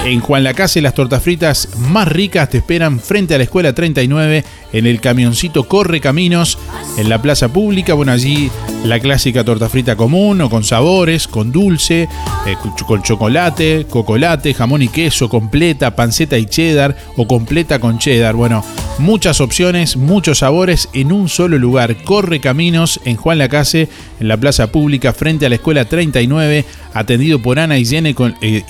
[0.03, 4.43] En Juan Lacase las tortas fritas más ricas te esperan frente a la escuela 39
[4.73, 6.57] en el camioncito Corre Caminos
[6.97, 7.93] en la plaza pública.
[7.93, 8.49] Bueno, allí
[8.83, 12.09] la clásica torta frita común o con sabores, con dulce,
[12.47, 12.55] eh,
[12.87, 18.33] con chocolate, cocolate, jamón y queso, completa, panceta y cheddar o completa con cheddar.
[18.33, 18.65] Bueno,
[18.97, 22.03] muchas opciones, muchos sabores en un solo lugar.
[22.03, 23.87] Corre Caminos en Juan Lacase,
[24.19, 28.35] en la plaza pública frente a la escuela 39, atendido por Ana y Jenny con,
[28.41, 28.63] eh,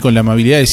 [0.00, 0.66] con la amabilidad de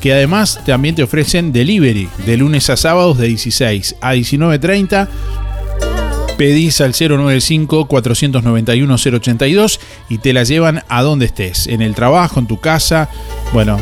[0.00, 5.08] que además también te ofrecen delivery de lunes a sábados de 16 a 19.30.
[6.38, 12.60] Pedís al 095-491-082 y te la llevan a donde estés, en el trabajo, en tu
[12.60, 13.08] casa.
[13.52, 13.80] Bueno,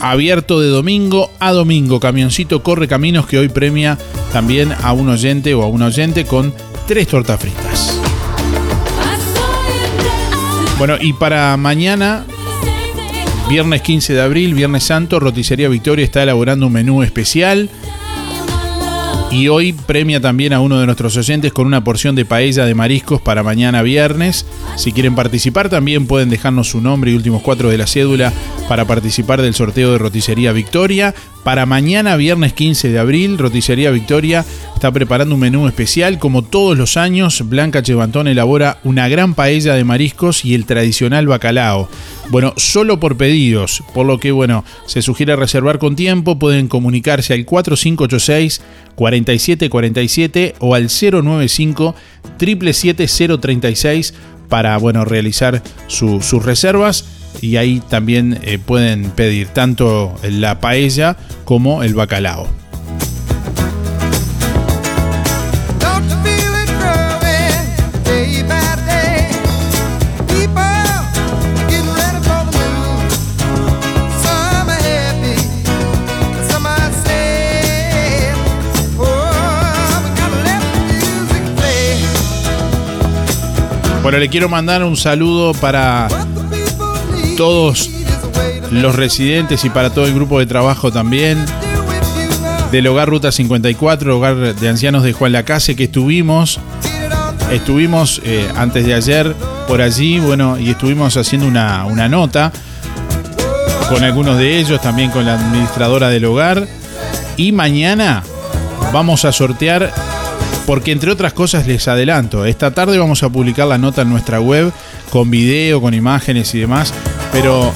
[0.00, 1.98] abierto de domingo a domingo.
[2.00, 3.98] Camioncito Corre Caminos que hoy premia
[4.32, 6.52] también a un oyente o a un oyente con
[6.86, 8.00] tres tortas fritas.
[10.80, 12.24] Bueno, y para mañana
[13.50, 17.68] Viernes 15 de abril, Viernes Santo, Roticería Victoria está elaborando un menú especial.
[19.32, 22.76] Y hoy premia también a uno de nuestros oyentes con una porción de paella de
[22.76, 24.46] mariscos para mañana viernes.
[24.76, 28.32] Si quieren participar también pueden dejarnos su nombre y últimos cuatro de la cédula
[28.68, 31.12] para participar del sorteo de Roticería Victoria.
[31.44, 36.18] Para mañana viernes 15 de abril, Roticería Victoria está preparando un menú especial.
[36.18, 41.26] Como todos los años, Blanca Chevantón elabora una gran paella de mariscos y el tradicional
[41.26, 41.88] bacalao.
[42.28, 47.32] Bueno, solo por pedidos, por lo que bueno, se sugiere reservar con tiempo, pueden comunicarse
[47.32, 48.60] al 4586
[48.94, 51.94] 4747 o al 095
[52.38, 54.14] 77036
[54.50, 57.06] para bueno, realizar sus reservas
[57.40, 62.59] y ahí también eh, pueden pedir tanto la paella como el bacalao.
[84.10, 86.08] Bueno, le quiero mandar un saludo para
[87.36, 87.88] todos
[88.72, 91.38] los residentes y para todo el grupo de trabajo también
[92.72, 96.58] del Hogar Ruta 54, Hogar de Ancianos de Juan Lacase, que estuvimos,
[97.52, 99.32] estuvimos eh, antes de ayer
[99.68, 102.50] por allí, bueno, y estuvimos haciendo una, una nota
[103.88, 106.66] con algunos de ellos, también con la administradora del hogar.
[107.36, 108.24] Y mañana
[108.92, 110.09] vamos a sortear
[110.66, 114.40] porque entre otras cosas les adelanto, esta tarde vamos a publicar la nota en nuestra
[114.40, 114.72] web
[115.10, 116.94] con video, con imágenes y demás,
[117.32, 117.72] pero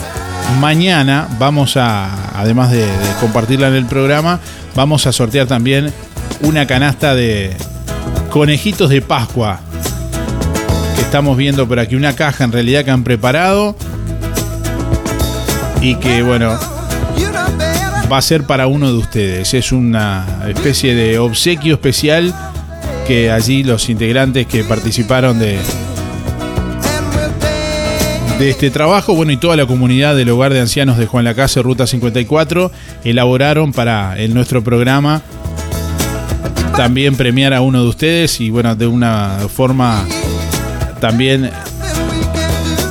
[0.61, 2.87] mañana vamos a, además de,
[3.21, 4.41] compartirla en el programa,
[4.75, 5.93] vamos a sortear también
[6.43, 7.57] una canasta de
[8.31, 9.61] conejitos de Pascua
[10.97, 13.77] que estamos viendo por aquí, una caja en realidad que han preparado
[15.81, 16.59] y que bueno,
[18.11, 19.55] va a ser para uno de ustedes.
[19.55, 22.35] Es una especie de obsequio especial
[23.07, 25.59] que allí los integrantes que participaron de,
[28.39, 31.63] de este trabajo, bueno, y toda la comunidad del hogar de ancianos de Juan Lacase,
[31.63, 32.71] Ruta 54,
[33.05, 35.23] elaboraron para en nuestro programa
[36.77, 40.05] también premiar a uno de ustedes y bueno, de una forma
[41.01, 41.51] también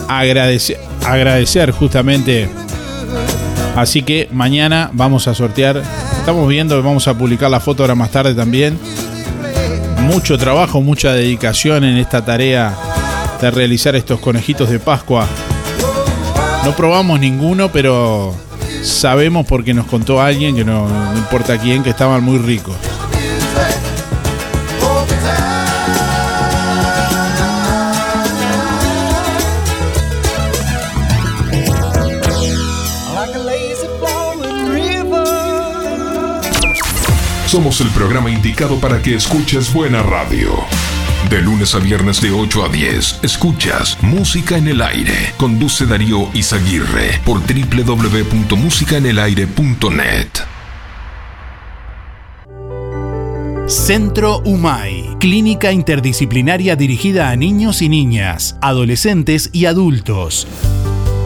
[0.08, 2.48] agradecer, agradecer justamente
[3.76, 5.82] Así que mañana vamos a sortear.
[6.20, 8.78] Estamos viendo, vamos a publicar la foto ahora más tarde también.
[10.04, 12.76] Mucho trabajo, mucha dedicación en esta tarea
[13.42, 15.28] de realizar estos conejitos de Pascua.
[16.66, 18.36] No probamos ninguno, pero
[18.84, 22.76] sabemos porque nos contó alguien, que no, importa quién, que estaban muy ricos.
[37.54, 40.50] Somos el programa indicado para que escuches buena radio.
[41.30, 45.36] De lunes a viernes de 8 a 10, escuchas Música en el Aire.
[45.38, 50.30] Conduce Darío Izaguirre por www.musicaenelaire.net.
[53.68, 60.48] Centro UMAI, clínica interdisciplinaria dirigida a niños y niñas, adolescentes y adultos.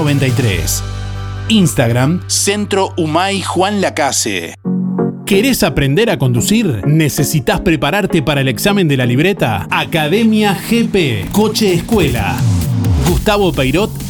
[0.00, 0.82] 93.
[1.50, 4.54] Instagram, Centro Humay Juan Lacase.
[5.26, 6.80] ¿Querés aprender a conducir?
[6.86, 9.68] ¿Necesitas prepararte para el examen de la libreta?
[9.70, 12.34] Academia GP, Coche Escuela.
[13.06, 14.09] Gustavo Peirot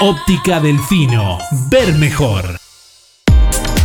[0.01, 1.39] Óptica Delfino.
[1.71, 2.59] Ver mejor.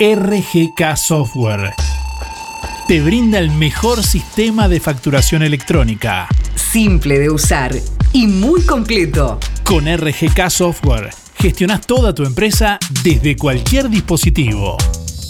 [0.00, 1.72] RGK Software
[2.88, 6.28] te brinda el mejor sistema de facturación electrónica.
[6.54, 7.74] Simple de usar
[8.12, 9.38] y muy completo.
[9.62, 14.76] Con RGK Software gestionas toda tu empresa desde cualquier dispositivo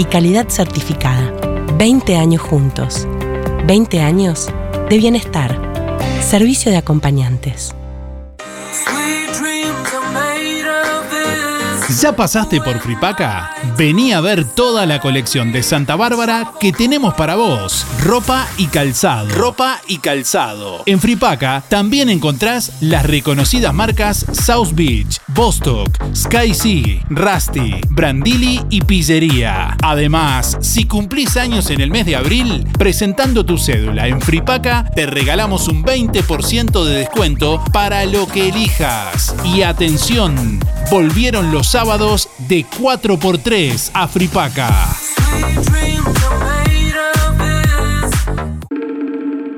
[0.00, 1.30] y calidad certificada.
[1.76, 3.06] 20 años juntos.
[3.66, 4.48] 20 años
[4.88, 5.60] de bienestar.
[6.22, 7.74] Servicio de acompañantes.
[11.98, 13.50] ¿Ya pasaste por Fripaca?
[13.76, 17.84] Vení a ver toda la colección de Santa Bárbara que tenemos para vos.
[18.00, 19.28] Ropa y calzado.
[19.30, 20.84] Ropa y calzado.
[20.86, 28.82] En Fripaca también encontrás las reconocidas marcas South Beach, Bostock, Sky Sea, Rusty, Brandili y
[28.82, 29.76] Pillería.
[29.82, 35.06] Además, si cumplís años en el mes de abril, presentando tu cédula en Fripaca, te
[35.06, 39.34] regalamos un 20% de descuento para lo que elijas.
[39.44, 44.68] Y atención, volvieron los sábados de 4x3 a Fripaca.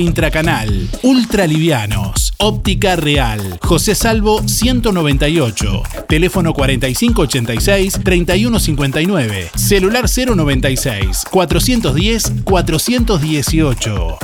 [0.00, 14.18] intracanal, ultralivianos, óptica real, José Salvo 198, teléfono 4586-3159, celular 096 410 418.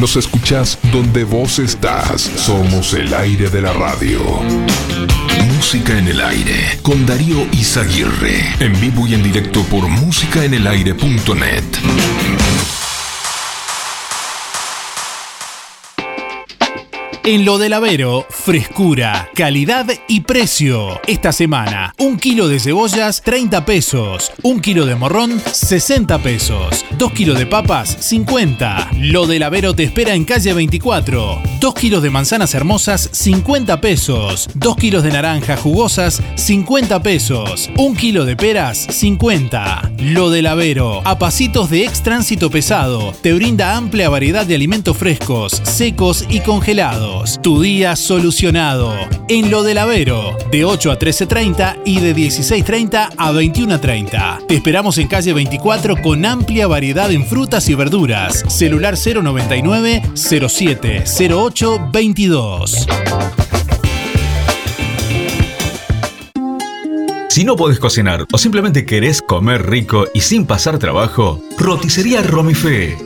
[0.00, 2.20] Nos escuchás donde vos estás.
[2.20, 4.20] Somos el aire de la radio.
[5.54, 8.44] Música en el aire con Darío Izaguirre.
[8.60, 11.64] En vivo y en directo por músicaenelaire.net.
[17.28, 21.00] En lo del Avero, frescura, calidad y precio.
[21.08, 24.30] Esta semana, un kilo de cebollas, 30 pesos.
[24.44, 26.84] Un kilo de morrón, 60 pesos.
[26.96, 28.90] Dos kilos de papas, 50.
[28.98, 31.42] Lo del Avero te espera en calle 24.
[31.58, 34.48] Dos kilos de manzanas hermosas, 50 pesos.
[34.54, 37.70] Dos kilos de naranjas jugosas, 50 pesos.
[37.76, 39.90] Un kilo de peras, 50.
[39.98, 44.96] Lo del Avero, a pasitos de ex tránsito pesado, te brinda amplia variedad de alimentos
[44.96, 47.15] frescos, secos y congelados.
[47.42, 48.94] Tu día solucionado.
[49.28, 54.46] En lo del Avero, de 8 a 13.30 y de 16.30 a 21.30.
[54.46, 58.44] Te esperamos en calle 24 con amplia variedad en frutas y verduras.
[58.48, 62.86] Celular 099 07 08 22.
[67.36, 73.05] Si no podés cocinar o simplemente querés comer rico y sin pasar trabajo, Roticería Romifé.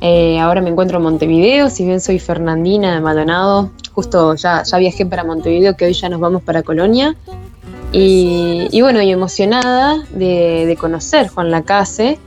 [0.04, 5.06] Eh, ahora me encuentro en Montevideo, si bien soy Fernandina de Maldonado, justo ya, viajé
[5.06, 7.14] para Montevideo, que hoy ya nos vamos para Colonia.
[7.92, 12.18] Y, bueno, y emocionada de, conocer Juan Lacase,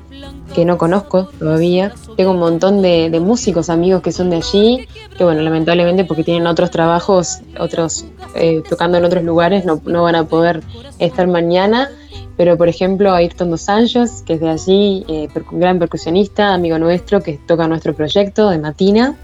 [0.54, 1.94] que no conozco todavía.
[2.16, 6.48] Tengo un montón de, músicos, amigos que son de allí, que bueno, lamentablemente porque tienen
[6.48, 8.06] otros trabajos, otros
[8.36, 10.64] eh, tocando en otros lugares, no van a poder
[11.00, 11.90] estar mañana
[12.38, 17.22] pero por ejemplo Ayrton Dos Anjos, que es de allí, eh, gran percusionista, amigo nuestro,
[17.22, 19.16] que toca nuestro proyecto de Matina.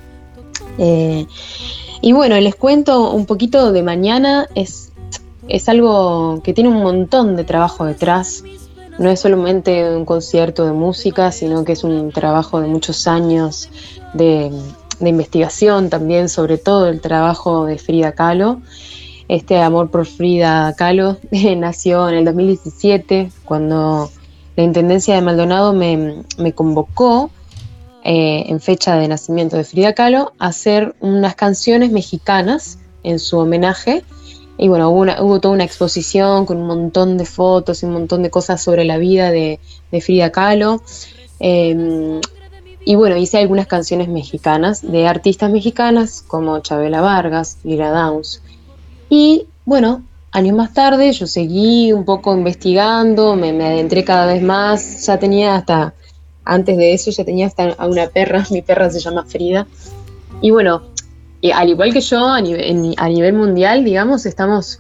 [0.78, 1.26] Eh,
[2.02, 4.92] y bueno, les cuento un poquito de mañana, es,
[5.48, 8.44] es algo que tiene un montón de trabajo detrás.
[8.98, 13.70] No es solamente un concierto de música, sino que es un trabajo de muchos años
[14.14, 14.52] de,
[15.00, 18.62] de investigación también, sobre todo el trabajo de Frida Kahlo.
[19.28, 21.18] Este amor por Frida Kahlo
[21.58, 24.10] nació en el 2017, cuando
[24.56, 27.32] la Intendencia de Maldonado me, convocó
[28.04, 33.38] eh, en fecha de nacimiento de Frida Kahlo a hacer unas canciones mexicanas en su
[33.38, 34.04] homenaje.
[34.58, 38.30] Y bueno, hubo, toda una exposición con un montón de fotos y un montón de
[38.30, 39.60] cosas sobre la vida de,
[40.02, 40.84] Frida Kahlo.
[41.40, 42.20] Eh,
[42.84, 48.42] y bueno, hice algunas canciones mexicanas de artistas mexicanas como Chabela Vargas, Lira Downs.
[49.14, 55.06] Y bueno, años más tarde yo seguí un poco investigando, me, adentré cada vez más,
[55.06, 55.94] ya tenía hasta,
[56.46, 59.68] antes de eso ya tenía hasta a una perra, mi perra se llama Frida.
[60.40, 60.84] Y bueno,
[61.54, 64.80] al igual que yo, a nivel, a nivel mundial, digamos, estamos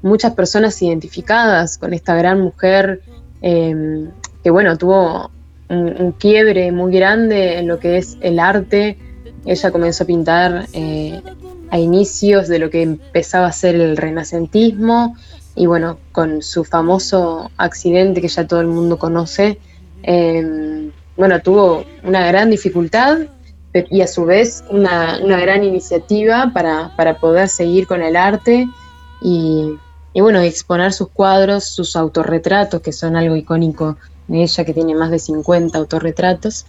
[0.00, 3.02] muchas personas identificadas con esta gran mujer
[3.42, 4.08] eh,
[4.44, 5.32] que bueno, tuvo
[5.68, 8.96] un, un, quiebre muy grande en lo que es el arte.
[9.44, 11.20] Ella comenzó a pintar eh,
[11.70, 15.16] a inicios de lo que empezaba a ser el renacentismo
[15.54, 19.58] y bueno, con su famoso accidente que ya todo el mundo conoce,
[20.02, 23.20] eh, bueno, tuvo una gran dificultad
[23.90, 28.68] y a su vez una, una gran iniciativa para, para, poder seguir con el arte
[29.20, 29.72] y,
[30.12, 33.96] y, bueno, exponer sus cuadros, sus autorretratos, que son algo icónico
[34.28, 36.66] de ella, que tiene más de 50 autorretratos.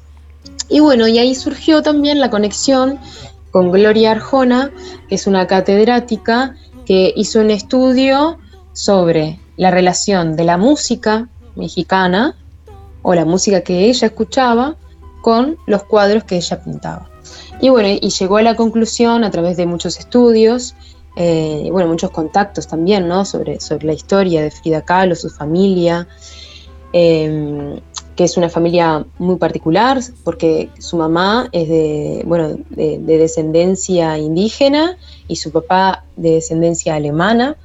[0.70, 3.00] Y bueno, y ahí surgió también la conexión
[3.52, 4.72] con Gloria Arjona,
[5.08, 8.38] que es una catedrática que hizo un estudio
[8.74, 12.36] sobre la relación de la música mexicana
[13.02, 14.76] o la música que ella escuchaba
[15.22, 17.10] con los cuadros que ella pintaba.
[17.60, 20.76] Y bueno, y llegó a la conclusión a través de muchos estudios
[21.20, 23.26] eh, bueno, muchos contactos también, ¿no?
[23.26, 26.08] Sobre, sobre la historia de Frida Kahlo, su familia,
[26.94, 27.82] eh,
[28.18, 34.18] que es una familia muy particular porque su mamá es de, bueno, de, de, descendencia
[34.18, 34.98] indígena
[35.28, 37.56] y su papá de descendencia alemana.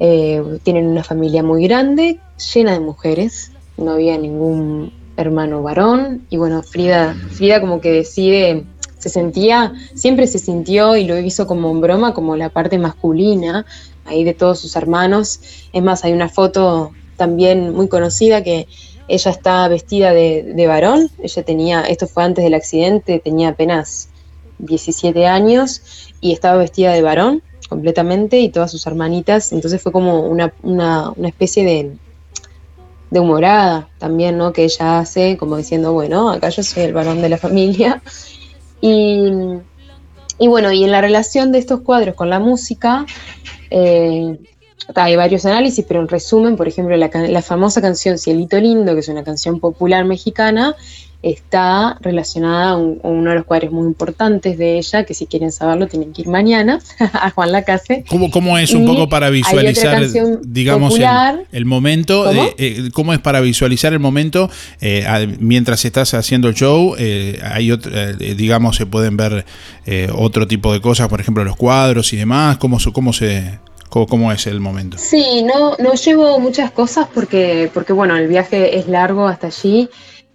[0.00, 2.18] Eh, tienen una familia muy grande,
[2.54, 8.64] llena de mujeres, no había ningún hermano varón y bueno, Frida, Frida como que decide,
[8.98, 13.66] se sentía, siempre se sintió y lo hizo como en broma, como la parte masculina
[14.06, 15.40] ahí de todos sus hermanos.
[15.74, 18.68] Es más, hay una foto también muy conocida que
[19.08, 24.08] ella está vestida de, de, varón, ella tenía, esto fue antes del accidente, tenía apenas
[24.58, 30.20] 17 años y estaba vestida de varón completamente y todas sus hermanitas, entonces fue como
[30.20, 31.96] una, una, una especie de,
[33.10, 34.52] de, humorada también, ¿no?
[34.52, 38.02] Que ella hace como diciendo, bueno, acá yo soy el varón de la familia.
[38.80, 39.30] Y,
[40.38, 43.06] y bueno, y en la relación de estos cuadros con la música,
[43.70, 44.38] eh,
[44.94, 49.00] hay varios análisis, pero en resumen, por ejemplo, la, la, famosa canción Cielito Lindo, que
[49.00, 50.76] es una canción popular mexicana,
[51.22, 55.88] está relacionada a, uno de los cuadros muy importantes de ella, que si quieren saberlo
[55.88, 58.04] tienen que ir mañana a Juan Lacase.
[58.08, 60.02] ¿Cómo, cómo es un poco para visualizar,
[60.42, 60.94] digamos,
[61.52, 62.24] el, momento?
[62.24, 62.44] ¿Cómo?
[62.58, 63.12] Eh, ¿Cómo?
[63.12, 64.50] es para visualizar el momento
[64.80, 66.94] eh, mientras estás haciendo el show?
[66.98, 69.44] Eh, hay otro, digamos, se pueden ver
[70.12, 72.58] otro tipo de cosas, por ejemplo, los cuadros y demás.
[72.58, 73.58] ¿Cómo, cómo se...?
[73.88, 74.98] ¿Cómo, es el momento?
[74.98, 79.88] Sí, no, no llevo muchas cosas porque, porque, bueno, el viaje es largo hasta allí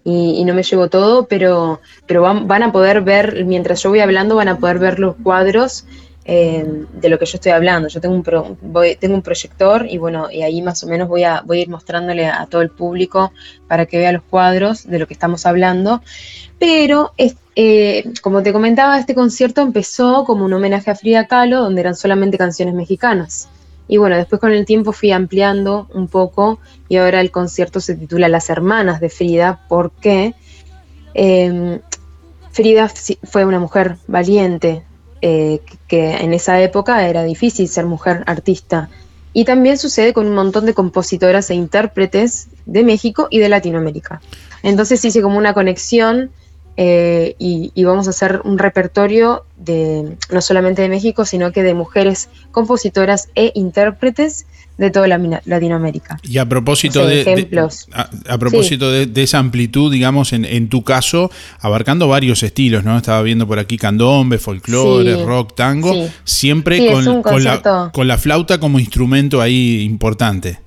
[0.04, 4.36] y, no me llevo todo, pero, pero van, a poder ver, mientras yo voy hablando,
[4.36, 5.84] van a poder ver los cuadros
[6.24, 7.88] eh, de lo que yo estoy hablando.
[7.88, 8.24] Yo tengo un,
[9.12, 12.26] un proyector y bueno, y ahí más o menos voy a, voy a ir mostrándole
[12.26, 13.32] a, todo el público
[13.66, 16.02] para que vea los cuadros de lo que estamos hablando.
[16.58, 17.12] Pero,
[17.56, 21.96] eh, como te comentaba, este concierto empezó como un homenaje a Frida Kahlo, donde eran
[21.96, 23.48] solamente canciones mexicanas.
[23.88, 27.94] Y bueno, después con el tiempo fui ampliando un poco y ahora el concierto se
[27.94, 30.34] titula Las Hermanas de Frida porque
[31.14, 31.80] em,
[32.52, 32.88] Frida
[33.24, 34.84] fue una mujer valiente,
[35.22, 38.90] eh, que en esa época era difícil ser mujer artista.
[39.32, 44.20] Y también sucede con un montón de compositoras e intérpretes de México y de Latinoamérica.
[44.62, 46.30] Entonces hice como una conexión
[46.76, 51.74] eh, y, vamos a hacer un repertorio de no solamente de México, sino que de
[51.74, 54.46] mujeres compositoras e intérpretes
[54.78, 56.18] de toda la, Latinoamérica.
[56.22, 57.86] Y a propósito de, ejemplos.
[57.92, 62.96] a, propósito de, esa amplitud, digamos, en, tu caso, abarcando varios estilos, ¿no?
[62.96, 65.94] Estaba viendo por aquí candombe, folclore, rock, tango,
[66.24, 70.58] siempre con, la, con la flauta como instrumento ahí importante.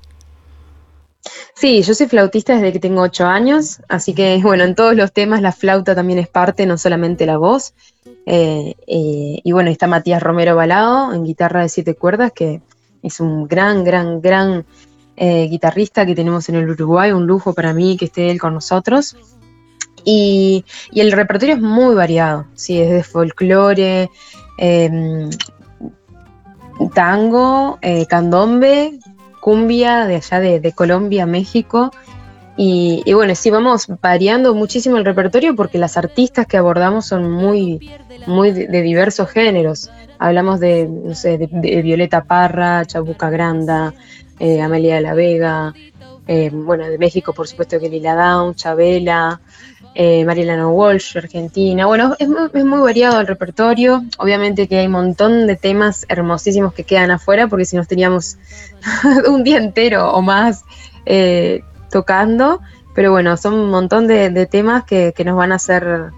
[1.56, 5.12] Sí, yo soy flautista desde que tengo ocho años, así que bueno, en todos los
[5.12, 7.74] temas la flauta también es parte, no solamente la voz.
[8.26, 12.62] Eh, eh, y bueno, está Matías Romero Balado en guitarra de siete cuerdas, que
[13.06, 14.66] es un gran, gran, gran
[15.16, 18.54] eh, guitarrista que tenemos en el Uruguay, un lujo para mí que esté él con
[18.54, 19.16] nosotros.
[20.04, 24.10] Y, y el repertorio es muy variado, sí, es de folclore,
[24.58, 25.30] em,
[26.94, 29.00] tango, candombe,
[29.46, 31.92] cumbia de allá de, Colombia, México.
[32.58, 37.92] Y, bueno, sí, vamos variando muchísimo el repertorio porque las artistas que abordamos son muy,
[38.28, 39.90] muy de, diversos géneros.
[40.20, 43.94] Hablamos de, no sé, de, Violeta Parra, Chabuca Granda,
[44.40, 45.74] eh, Amelia de la Vega,
[46.28, 49.42] eh, bueno, de México, por supuesto, que Lila Down, Chabela,
[49.94, 51.86] eh, Marilena Walsh, Argentina.
[51.86, 54.04] Bueno, es muy, variado el repertorio.
[54.18, 58.38] Obviamente que hay un montón de temas hermosísimos que quedan afuera, porque si nos teníamos
[59.30, 60.66] un día entero o más
[61.06, 61.64] eh,
[61.96, 62.60] tocando.
[62.94, 66.12] Pero bueno, son un montón de, temas que, que, nos van a hacer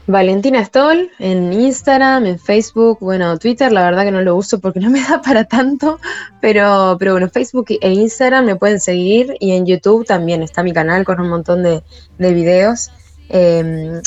[0.08, 4.80] Valentina Stoll en Instagram, en Facebook, bueno, Twitter, la verdad que no lo uso porque
[4.80, 5.99] no me da para tanto,
[6.39, 10.72] pero, pero bueno, Facebook e Instagram me pueden seguir y en YouTube también está mi
[10.72, 11.84] canal con un montón de,
[12.18, 12.89] videos.
[13.28, 14.01] Em,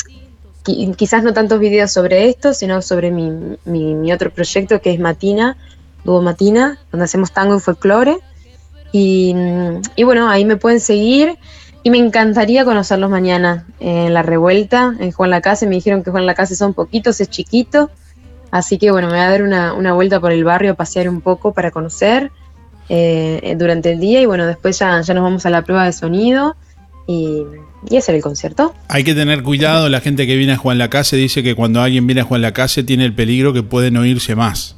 [0.97, 5.55] quizás no tantos videos sobre esto, sino sobre mi, mi, otro proyecto que es Matina,
[6.03, 8.17] Dúo Matina, donde hacemos tango y folclore.
[8.91, 9.35] Y,
[9.95, 11.37] y bueno, ahí me pueden seguir.
[11.83, 15.65] Y me encantaría conocerlos mañana en la revuelta, en Juan Lacase.
[15.65, 17.89] Me dijeron que Juan Lacase son poquitos, es chiquito.
[18.51, 21.21] Así que bueno, me voy a dar una, vuelta por el barrio, a pasear un
[21.21, 22.31] poco para conocer
[22.89, 24.21] eh, durante el día.
[24.21, 26.55] Y bueno, después ya, ya nos vamos a la prueba de sonido
[27.07, 27.43] y,
[27.89, 28.75] y hacer el concierto.
[28.87, 32.05] Hay que tener cuidado, la gente que viene a Juan Lacase dice que cuando alguien
[32.05, 34.75] viene a Juan Lacase tiene el peligro que pueden oírse más.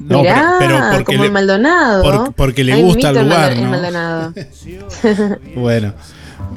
[0.00, 0.22] No,
[0.58, 2.32] pero, porque como el Maldonado.
[2.34, 3.54] porque le gusta el lugar,
[5.56, 5.92] bueno.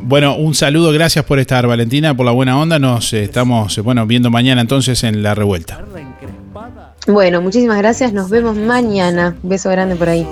[0.05, 2.79] Bueno, un saludo, gracias por estar, Valentina, por la buena onda.
[2.79, 5.83] Nos estamos bueno, viendo mañana entonces en la revuelta.
[7.07, 9.35] Bueno, muchísimas gracias, nos vemos mañana.
[9.43, 10.25] Un beso grande por ahí.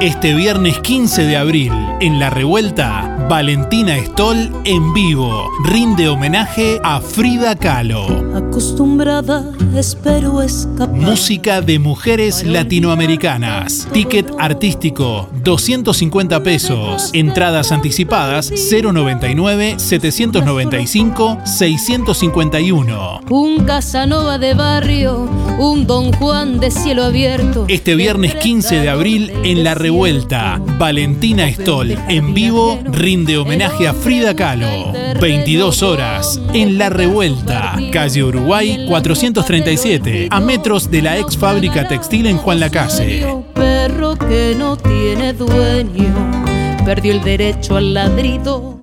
[0.00, 5.48] Este viernes 15 de abril, en la revuelta, Valentina Stoll en vivo.
[5.64, 8.04] Rinde homenaje a Frida Kahlo.
[8.34, 9.44] Acostumbrada,
[9.76, 10.96] espero escapar.
[10.96, 13.86] Música de mujeres latinoamericanas.
[13.92, 17.10] Ticket artístico, 250 pesos.
[17.12, 23.20] Entradas anticipadas, 099 795 651.
[23.30, 27.66] Un Casanova de barrio, un Don Juan de cielo abierto.
[27.68, 33.94] Este viernes 15 de abril en La Revuelta, Valentina Stoll en vivo rinde homenaje a
[33.94, 34.92] Frida Kahlo.
[35.20, 42.26] 22 horas en La Revuelta, calle Uruguay 437, a metros de la ex fábrica textil
[42.26, 43.26] en Juan Lacase.
[43.54, 46.42] Perro que no tiene dueño,
[46.84, 48.82] perdió el derecho al ladrido.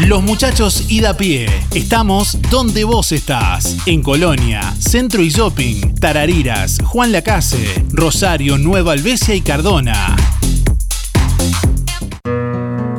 [0.05, 1.47] Los muchachos y da pie.
[1.73, 3.77] Estamos donde vos estás.
[3.87, 10.15] En Colonia, Centro y Shopping, Tarariras, Juan Lacase, Rosario, Nueva Albesia y Cardona.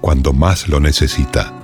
[0.00, 1.59] cuando más lo necesita.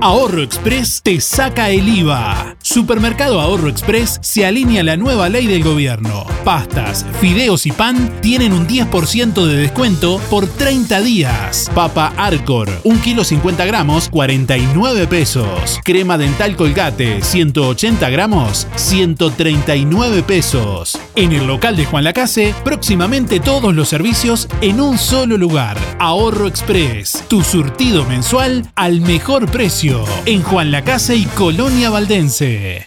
[0.00, 2.56] Ahorro Express te saca el IVA.
[2.62, 6.24] Supermercado Ahorro Express se alinea a la nueva ley del gobierno.
[6.44, 11.68] Pastas, fideos y pan tienen un 10% de descuento por 30 días.
[11.74, 15.80] Papa Arcor, 1 kilo 50 gramos, 49 pesos.
[15.82, 20.96] Crema dental Colgate, 180 gramos, 139 pesos.
[21.16, 25.76] En el local de Juan Lacase, próximamente todos los servicios en un solo lugar.
[25.98, 29.87] Ahorro Express, tu surtido mensual al mejor precio
[30.26, 32.86] en Juan Lacase y Colonia Valdense.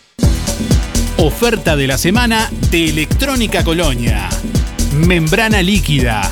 [1.17, 4.29] Oferta de la semana de Electrónica Colonia.
[4.93, 6.31] Membrana líquida,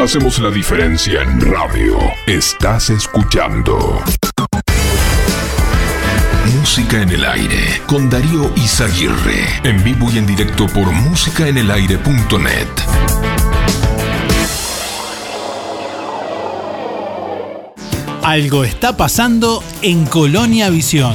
[0.00, 1.96] Hacemos la diferencia en radio.
[2.26, 4.02] Estás escuchando.
[6.58, 9.46] Música en el aire con Darío Izaguirre.
[9.62, 12.68] En vivo y en directo por músicaenelaire.net.
[18.22, 21.14] Algo está pasando en Colonia Visión.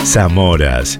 [0.04, 1.00] Zamoras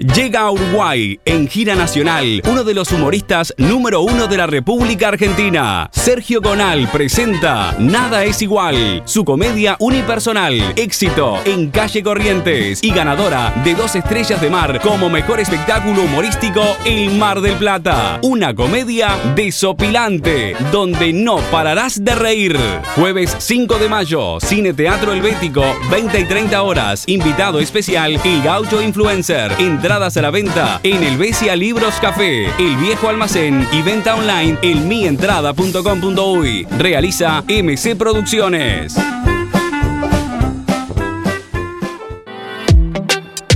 [0.00, 5.08] Llega a Uruguay en gira nacional uno de los humoristas número uno de la República
[5.08, 5.90] Argentina.
[5.92, 13.52] Sergio Gonal presenta Nada es igual, su comedia unipersonal, éxito en calle Corrientes y ganadora
[13.62, 18.20] de dos estrellas de mar como mejor espectáculo humorístico El Mar del Plata.
[18.22, 22.58] Una comedia desopilante donde no pararás de reír.
[22.96, 27.04] Jueves 5 de mayo, Cine Teatro Helvético, 20 y 30 horas.
[27.06, 29.52] Invitado especial El Gaucho Influencer.
[29.90, 34.56] Entradas a la venta en el Besia Libros Café, El Viejo Almacén y venta online
[34.62, 36.68] en mientrada.com.uy.
[36.78, 38.94] Realiza MC Producciones.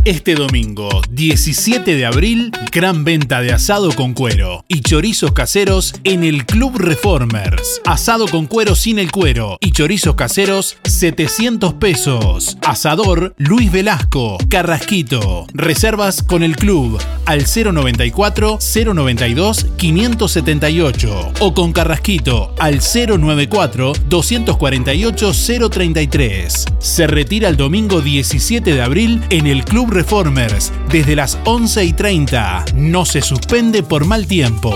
[0.04, 6.24] Este domingo, 17 de abril, gran venta de asado con cuero y chorizos caseros en
[6.24, 7.80] el Club Reformers.
[7.86, 12.58] Asado con cuero sin el cuero y chorizos caseros, 700 pesos.
[12.60, 15.46] Asador Luis Velasco, Carrasquito.
[15.54, 25.32] Reservas con el club al 094 092 578 o con Carrasquito al 094 248
[25.70, 26.64] 033.
[26.78, 31.92] Se retira el domingo 17 de abril en el Club Reformers desde las 11 y
[31.92, 32.64] 30.
[32.74, 34.74] No se suspende por mal tiempo.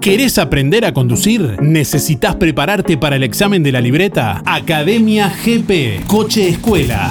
[0.00, 1.60] ¿Querés aprender a conducir?
[1.60, 4.42] ¿Necesitas prepararte para el examen de la libreta?
[4.46, 7.10] Academia GP, Coche Escuela.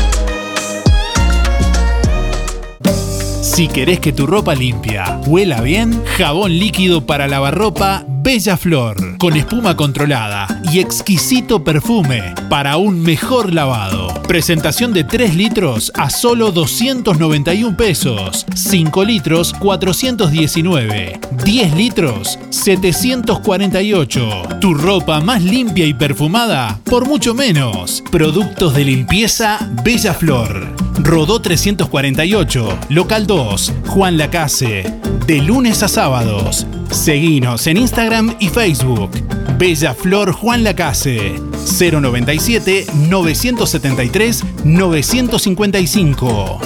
[3.61, 9.19] Si querés que tu ropa limpia huela bien, jabón líquido para lavar ropa Bella Flor,
[9.19, 14.19] con espuma controlada y exquisito perfume para un mejor lavado.
[14.23, 24.41] Presentación de 3 litros a solo 291 pesos, 5 litros 419, 10 litros 748.
[24.59, 28.01] Tu ropa más limpia y perfumada por mucho menos.
[28.09, 30.80] Productos de limpieza Bella Flor.
[31.03, 34.83] Rodó 348, local 2, Juan Lacase.
[35.25, 36.67] De lunes a sábados.
[36.91, 39.09] Seguinos en Instagram y Facebook.
[39.57, 41.33] Bella Flor Juan Lacase.
[41.79, 46.59] 097 973 955.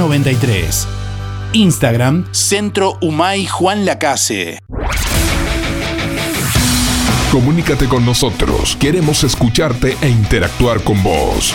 [0.01, 0.87] 93.
[1.53, 4.57] Instagram, Centro Humay Juan Lacase.
[7.31, 8.75] Comunícate con nosotros.
[8.77, 11.53] Queremos escucharte e interactuar con vos.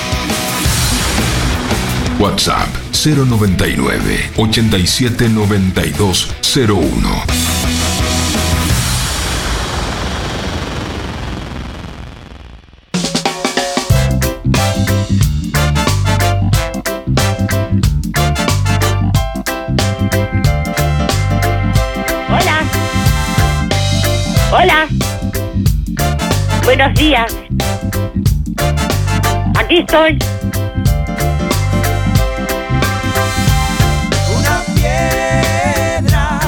[2.20, 7.55] WhatsApp 099 87 92 01.
[26.96, 27.36] Días.
[29.54, 30.18] Aquí estoy.
[34.36, 36.40] Una piedra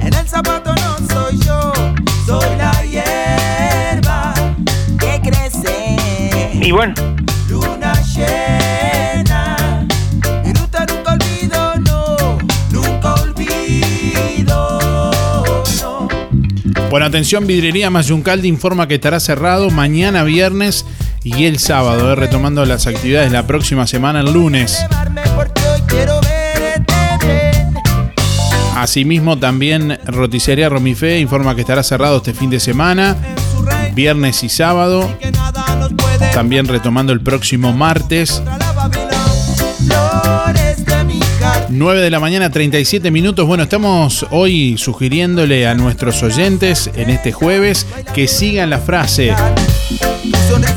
[0.00, 1.72] en el zapato no soy yo,
[2.26, 4.34] soy la hierba
[4.98, 5.96] que crece.
[6.60, 6.94] Y bueno,
[16.90, 20.84] Bueno, atención, Vidrería Mayuncalde informa que estará cerrado mañana viernes
[21.22, 24.84] y el sábado, eh, retomando las actividades la próxima semana, el lunes.
[28.74, 33.16] Asimismo, también Roticería Romifé informa que estará cerrado este fin de semana,
[33.94, 35.08] viernes y sábado.
[36.34, 38.42] También retomando el próximo martes.
[41.70, 43.46] 9 de la mañana, 37 minutos.
[43.46, 49.32] Bueno, estamos hoy sugiriéndole a nuestros oyentes en este jueves que sigan la frase.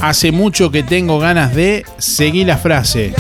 [0.02, 3.14] Hace mucho que tengo ganas de seguir la frase.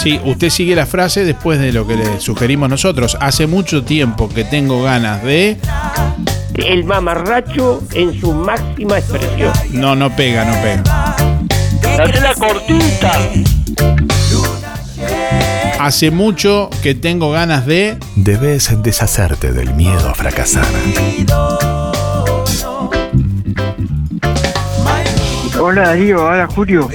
[0.00, 3.16] Sí, usted sigue la frase después de lo que le sugerimos nosotros.
[3.20, 5.58] Hace mucho tiempo que tengo ganas de...
[6.54, 9.52] El mamarracho en su máxima expresión.
[9.72, 11.16] No, no pega, no pega.
[11.96, 13.18] Dale la cortita.
[15.80, 17.96] Hace mucho que tengo ganas de...
[18.14, 20.66] Debes deshacerte del miedo a fracasar.
[25.58, 26.86] Hola Darío, hola Julio.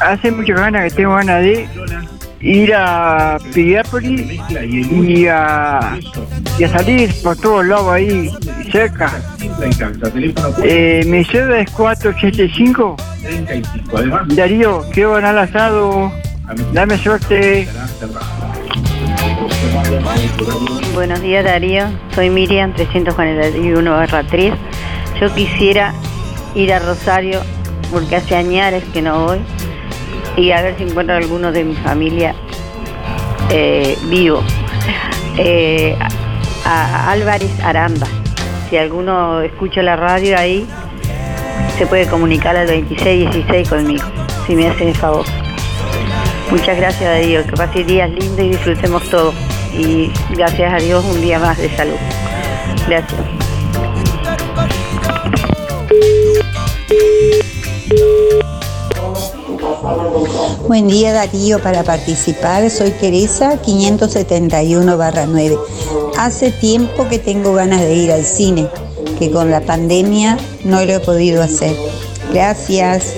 [0.00, 1.68] Hace muchas ganas que tengo ganas de
[2.40, 4.40] ir a Piriápolis
[4.90, 5.98] y a,
[6.58, 8.30] y a salir por todos lados ahí
[8.72, 9.12] cerca.
[10.62, 12.96] Eh, mi cédula es 485.
[14.34, 16.10] Darío, quiero ganar asado.
[16.72, 17.68] Dame suerte.
[20.94, 21.84] Buenos días Darío,
[22.14, 24.54] soy Miriam 341 barra 3.
[25.20, 25.92] Yo quisiera
[26.54, 27.42] ir a Rosario
[27.90, 29.40] porque hace años que no voy
[30.36, 32.34] y a ver si encuentro alguno de mi familia
[33.50, 34.42] eh, vivo.
[35.40, 35.96] Eh,
[36.64, 38.08] a Álvarez Aranda,
[38.68, 40.66] si alguno escucha la radio ahí,
[41.78, 44.04] se puede comunicar al 2616 conmigo,
[44.48, 45.24] si me hacen el favor.
[46.50, 49.32] Muchas gracias Darío, que pase días lindos y disfrutemos todo.
[49.76, 51.96] Y gracias a Dios un día más de salud.
[52.86, 53.20] Gracias.
[60.66, 65.58] Buen día Darío, para participar soy Teresa 571 9.
[66.18, 68.68] Hace tiempo que tengo ganas de ir al cine,
[69.18, 71.74] que con la pandemia no lo he podido hacer.
[72.32, 73.14] Gracias.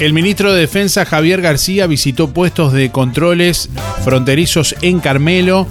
[0.00, 3.70] El ministro de Defensa Javier García visitó puestos de controles
[4.04, 5.68] fronterizos en Carmelo.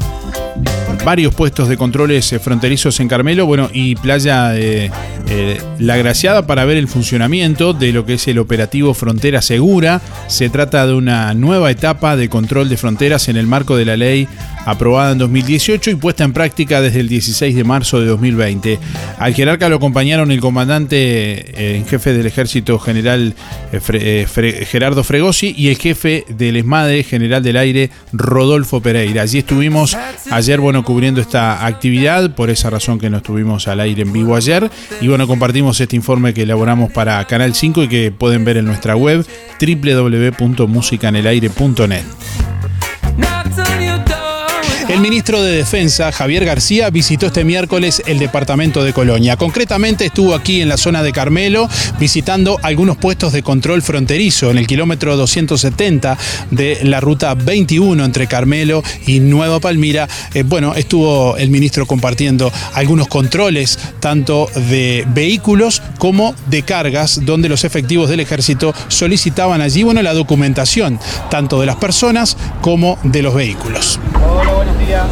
[1.03, 4.89] Varios puestos de controles eh, fronterizos en Carmelo, bueno, y Playa de
[5.27, 10.01] eh, La Graciada para ver el funcionamiento de lo que es el operativo Frontera Segura.
[10.27, 13.97] Se trata de una nueva etapa de control de fronteras en el marco de la
[13.97, 14.27] ley
[14.65, 18.79] aprobada en 2018 y puesta en práctica desde el 16 de marzo de 2020.
[19.17, 23.35] Al jerarca lo acompañaron el comandante eh, en jefe del ejército general
[23.71, 29.23] eh, Gerardo Fregosi y el jefe del ESMADE general del aire Rodolfo Pereira.
[29.23, 29.97] Allí estuvimos
[30.31, 34.35] ayer, bueno, cubriendo esta actividad, por esa razón que no estuvimos al aire en vivo
[34.35, 34.69] ayer.
[35.01, 38.65] Y bueno, compartimos este informe que elaboramos para Canal 5 y que pueden ver en
[38.65, 39.23] nuestra web
[39.61, 42.52] www.musicanelaire.net.
[44.93, 49.37] El ministro de Defensa, Javier García, visitó este miércoles el departamento de Colonia.
[49.37, 51.67] Concretamente estuvo aquí en la zona de Carmelo
[51.99, 56.15] visitando algunos puestos de control fronterizo en el kilómetro 270
[56.51, 60.07] de la ruta 21 entre Carmelo y Nueva Palmira.
[60.35, 67.49] Eh, bueno, estuvo el ministro compartiendo algunos controles tanto de vehículos como de cargas donde
[67.49, 70.99] los efectivos del ejército solicitaban allí bueno, la documentación
[71.31, 73.99] tanto de las personas como de los vehículos.
[74.93, 75.07] Días.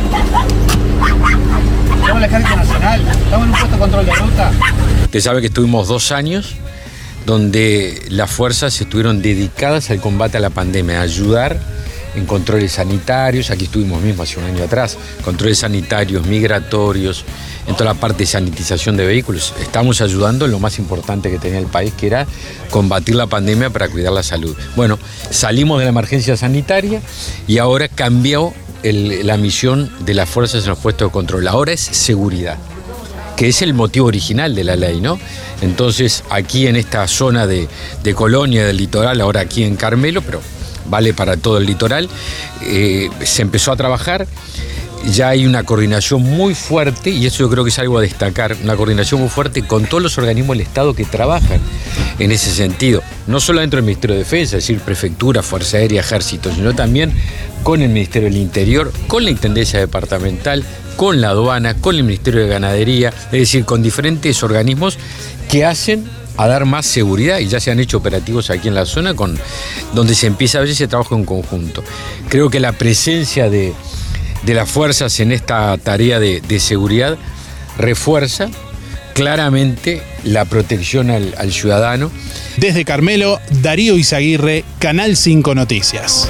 [2.06, 3.02] Somos el Ejército Nacional.
[3.02, 4.52] Estamos en un puesto de control de ruta.
[5.06, 6.56] Usted sabe que estuvimos dos años
[7.26, 11.60] donde las fuerzas estuvieron dedicadas al combate a la pandemia, a ayudar
[12.14, 17.24] en controles sanitarios, aquí estuvimos mismo hace un año atrás, controles sanitarios, migratorios,
[17.68, 19.54] en toda la parte de sanitización de vehículos.
[19.62, 22.28] Estamos ayudando en lo más importante que tenía el país, que era
[22.70, 24.56] combatir la pandemia para cuidar la salud.
[24.76, 25.00] Bueno,
[25.32, 27.02] salimos de la emergencia sanitaria
[27.48, 28.54] y ahora cambió
[28.84, 31.48] la misión de las fuerzas en los puestos de control.
[31.48, 32.58] Ahora es seguridad
[33.36, 35.18] que es el motivo original de la ley, ¿no?
[35.64, 37.68] Entonces, aquí en esta zona de,
[38.04, 40.42] de Colonia, del litoral, ahora aquí en Carmelo, pero
[40.92, 42.08] vale para todo el litoral,
[42.64, 44.28] eh, se empezó a trabajar.
[45.10, 48.56] Ya hay una coordinación muy fuerte, y eso yo creo que es algo a destacar,
[48.64, 51.60] una coordinación muy fuerte con todos los organismos del Estado que trabajan
[52.20, 53.02] en ese sentido.
[53.28, 57.12] No solo dentro del Ministerio de Defensa, es decir, Prefectura, Fuerza Aérea, Ejército, sino también
[57.64, 60.64] con el Ministerio del Interior, con la Intendencia Departamental,
[60.96, 64.98] con la aduana, con el Ministerio de Ganadería, es decir, con diferentes organismos
[65.50, 66.06] que hacen
[66.38, 69.38] a dar más seguridad y ya se han hecho operativos aquí en la zona con
[69.94, 71.84] donde se empieza a ver ese trabajo en conjunto.
[72.30, 73.74] Creo que la presencia de,
[74.44, 77.18] de las fuerzas en esta tarea de, de seguridad
[77.78, 78.50] refuerza
[79.14, 82.12] claramente la protección al, al ciudadano.
[82.58, 86.30] Desde Carmelo, Darío Izaguirre, Canal 5 Noticias.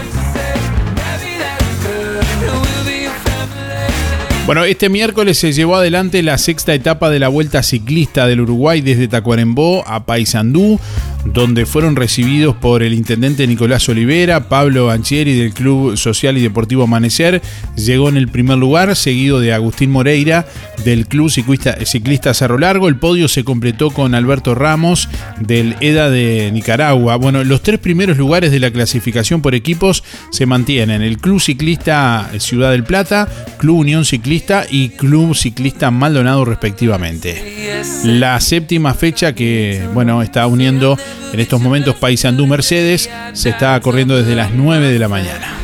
[4.46, 8.82] Bueno, este miércoles se llevó adelante la sexta etapa de la Vuelta Ciclista del Uruguay
[8.82, 10.80] desde Tacuarembó a Paysandú,
[11.26, 16.84] donde fueron recibidos por el intendente Nicolás Olivera, Pablo Banchieri del Club Social y Deportivo
[16.84, 17.42] Amanecer,
[17.76, 20.48] llegó en el primer lugar, seguido de Agustín Moreira
[20.84, 22.88] del Club Ciclista, Ciclista Cerro Largo.
[22.88, 27.16] El podio se completó con Alberto Ramos del EDA de Nicaragua.
[27.18, 31.02] Bueno, los tres primeros lugares de la clasificación por equipos se mantienen.
[31.02, 33.28] El Club Ciclista Ciudad del Plata,
[33.58, 37.82] Club Unión Ciclista y Club Ciclista Maldonado respectivamente.
[38.04, 40.98] La séptima fecha que, bueno, está uniendo
[41.34, 45.58] en estos momentos Paysandú Mercedes se está corriendo desde las 9 de la mañana.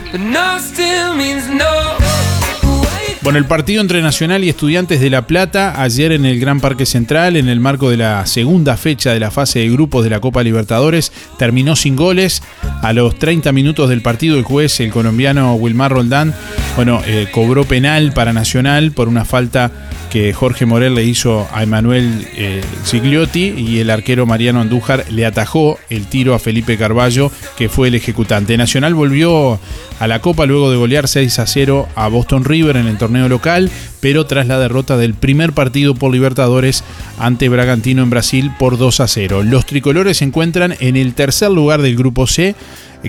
[3.27, 6.85] Bueno, el partido entre Nacional y Estudiantes de La Plata ayer en el Gran Parque
[6.85, 10.21] Central, en el marco de la segunda fecha de la fase de grupos de la
[10.21, 12.41] Copa Libertadores, terminó sin goles.
[12.81, 16.33] A los 30 minutos del partido, el juez, el colombiano Wilmar Roldán,
[16.77, 19.71] bueno, eh, cobró penal para Nacional por una falta
[20.09, 25.25] que Jorge Morel le hizo a Emanuel eh, Gigliotti y el arquero Mariano Andújar le
[25.25, 28.55] atajó el tiro a Felipe Carballo, que fue el ejecutante.
[28.57, 29.59] Nacional volvió
[29.99, 33.16] a la Copa luego de golear 6 a 0 a Boston River en el torneo
[33.27, 33.69] local,
[33.99, 36.83] pero tras la derrota del primer partido por Libertadores
[37.19, 39.43] ante Bragantino en Brasil por 2 a 0.
[39.43, 42.55] Los tricolores se encuentran en el tercer lugar del grupo C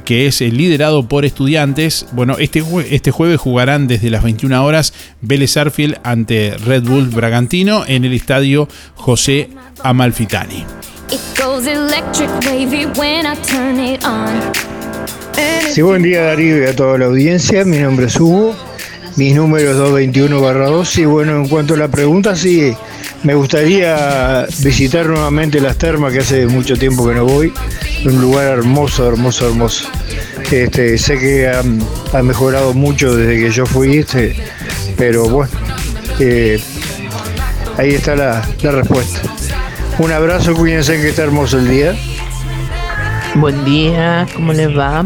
[0.04, 2.06] que es eh, liderado por estudiantes.
[2.12, 7.08] Bueno, este, jue- este jueves jugarán desde las 21 horas Vélez Arfield ante Red Bull
[7.08, 9.48] Bragantino en el estadio José
[9.82, 10.64] Amalfitani.
[15.72, 17.64] Sí, buen día Darío y a toda la audiencia.
[17.64, 18.54] Mi nombre es Hugo.
[19.16, 20.98] Mis números 221-2.
[20.98, 22.74] Y bueno, en cuanto a la pregunta, sí,
[23.22, 27.52] me gustaría visitar nuevamente las termas, que hace mucho tiempo que no voy.
[28.04, 29.88] Un lugar hermoso, hermoso, hermoso.
[30.50, 31.80] Este, sé que han,
[32.12, 34.36] han mejorado mucho desde que yo fui, este,
[34.96, 35.50] pero bueno,
[36.20, 36.60] eh,
[37.76, 39.20] ahí está la, la respuesta.
[39.98, 41.96] Un abrazo, cuídense que está hermoso el día.
[43.34, 45.04] Buen día, ¿cómo les va?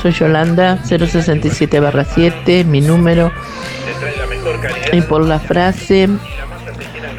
[0.00, 1.80] Soy Yolanda, 067
[2.14, 3.32] 7, mi número.
[4.92, 6.08] Y por la frase,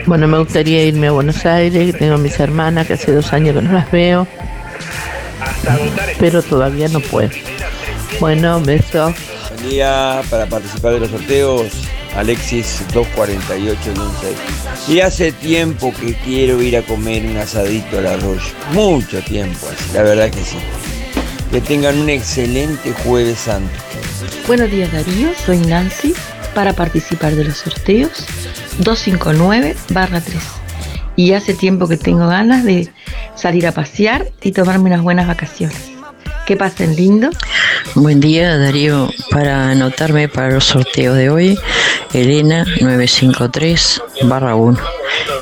[0.05, 3.61] bueno, me gustaría irme a Buenos Aires, tengo mis hermanas que hace dos años que
[3.61, 4.27] no las veo,
[6.19, 7.29] pero todavía no puedo.
[8.19, 9.13] Bueno, besos.
[9.49, 11.71] Buen día para participar de los sorteos.
[12.15, 13.93] Alexis 248
[14.87, 18.41] Y hace tiempo que quiero ir a comer un asadito al arroyo.
[18.71, 20.57] Mucho tiempo, la verdad que sí.
[21.53, 23.69] Que tengan un excelente jueves santo.
[24.47, 26.15] Buenos días Darío, soy Nancy
[26.55, 28.25] para participar de los sorteos
[28.79, 30.35] 259 barra 3.
[31.15, 32.91] Y hace tiempo que tengo ganas de
[33.35, 35.91] salir a pasear y tomarme unas buenas vacaciones.
[36.47, 37.29] Que pasen lindo.
[37.93, 41.59] Buen día Darío, para anotarme para los sorteos de hoy,
[42.13, 44.79] Elena 953 barra 1.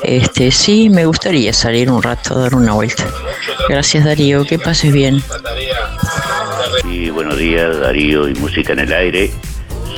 [0.02, 3.06] Este sí, me gustaría salir un rato a dar una vuelta.
[3.66, 5.22] Gracias Darío, que pases bien.
[7.50, 9.28] Darío y Música en el Aire.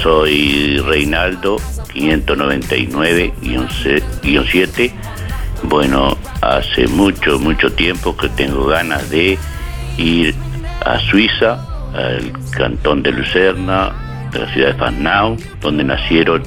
[0.03, 1.59] Soy Reinaldo,
[1.93, 4.93] 599-7.
[5.65, 9.37] Bueno, hace mucho, mucho tiempo que tengo ganas de
[9.99, 10.35] ir
[10.87, 13.93] a Suiza, al cantón de Lucerna,
[14.33, 16.43] de la ciudad de Fannau, donde nacieron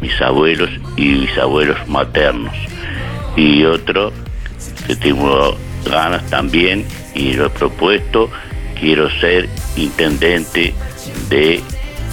[0.00, 2.54] mis abuelos y bisabuelos maternos.
[3.36, 4.14] Y otro
[4.86, 8.30] que tengo ganas también y lo he propuesto,
[8.80, 10.74] quiero ser intendente
[11.28, 11.60] de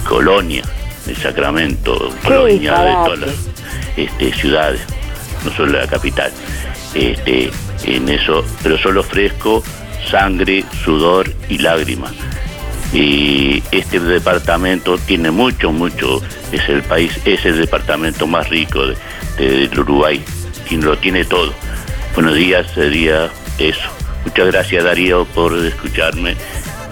[0.08, 0.62] Colonia,
[1.06, 3.30] de Sacramento, Colonia, de todas las
[3.96, 4.80] este, ciudades,
[5.44, 6.32] no solo la capital.
[6.94, 7.50] Este,
[7.84, 9.62] en eso, pero solo ofrezco
[10.10, 12.12] sangre, sudor y lágrimas.
[12.92, 16.22] Y este departamento tiene mucho, mucho,
[16.52, 18.96] es el país, es el departamento más rico de,
[19.68, 20.24] de- Uruguay,
[20.70, 21.52] y lo tiene todo.
[22.14, 23.28] Buenos días, sería
[23.58, 23.88] eso.
[24.26, 26.34] Muchas gracias Darío por escucharme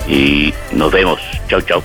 [0.08, 1.20] y nos vemos.
[1.48, 1.82] Chau, chau.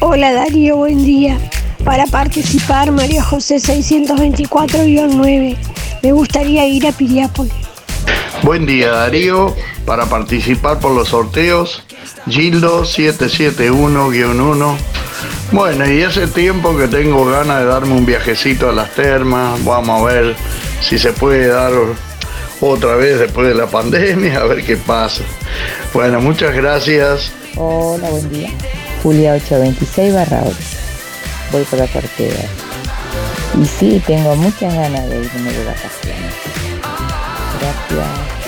[0.00, 1.38] Hola Darío, buen día.
[1.84, 5.56] Para participar, María José 624-9.
[6.02, 7.73] Me gustaría ir a Piriápolis.
[8.42, 9.54] Buen día Darío,
[9.86, 11.82] para participar por los sorteos,
[12.28, 14.76] Gildo 771-1.
[15.52, 20.02] Bueno, y hace tiempo que tengo ganas de darme un viajecito a las termas, vamos
[20.02, 20.34] a ver
[20.80, 21.72] si se puede dar
[22.60, 25.22] otra vez después de la pandemia, a ver qué pasa.
[25.92, 27.32] Bueno, muchas gracias.
[27.56, 28.50] Hola, buen día.
[29.02, 30.56] Julia 826 barra 8.
[31.52, 32.34] Voy por la sorteo.
[33.60, 36.43] Y sí, tengo muchas ganas de irme de vacaciones.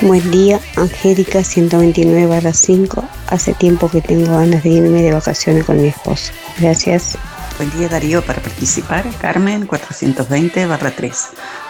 [0.03, 3.03] Buen día, Angélica 129 barra 5.
[3.29, 6.33] Hace tiempo que tengo ganas de irme de vacaciones con mi esposo.
[6.59, 7.17] Gracias.
[7.57, 11.17] Buen día Darío, para participar, Carmen 420 barra 3.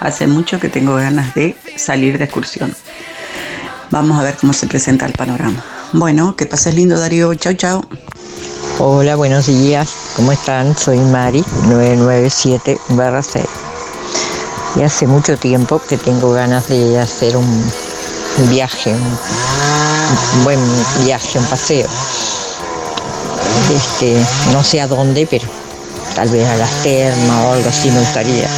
[0.00, 2.74] Hace mucho que tengo ganas de salir de excursión.
[3.90, 5.64] Vamos a ver cómo se presenta el panorama.
[5.92, 7.84] Bueno, que pases lindo Darío, chau chau.
[8.78, 9.88] Hola, buenos días.
[10.16, 10.76] ¿Cómo están?
[10.76, 13.65] Soy Mari, 997 barra 6.
[14.76, 17.72] Y hace mucho tiempo que tengo ganas de hacer un,
[18.50, 20.60] viaje, un buen
[21.04, 21.88] viaje, un paseo.
[23.74, 24.16] Este,
[24.52, 25.46] no sé a dónde, pero
[26.14, 28.48] tal vez a las termas o algo así me gustaría.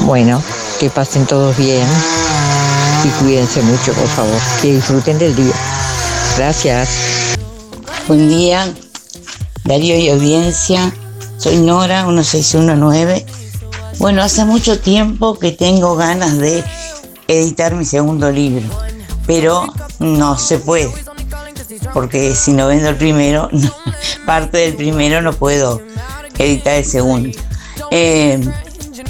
[0.00, 0.42] Bueno,
[0.78, 1.86] que pasen todos bien
[3.02, 4.40] y cuídense mucho, por favor.
[4.60, 5.54] Que disfruten del día.
[6.36, 6.88] Gracias.
[8.06, 8.72] Buen día,
[9.64, 10.92] Darío y audiencia.
[11.38, 13.26] Soy Nora, 1619.
[13.98, 16.62] Bueno, hace mucho tiempo que tengo ganas de
[17.28, 18.64] editar mi segundo libro,
[19.26, 19.66] pero
[19.98, 20.92] no se puede,
[21.92, 23.48] porque si no vendo el primero,
[24.26, 25.80] parte del primero no puedo
[26.38, 27.36] editar el segundo.
[27.90, 28.40] Eh,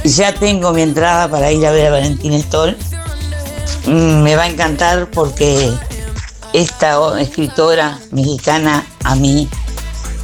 [0.05, 2.77] ya tengo mi entrada para ir a ver a Valentín Stoll.
[3.87, 5.73] Mm, Me va a encantar porque
[6.53, 9.49] esta escritora mexicana a mí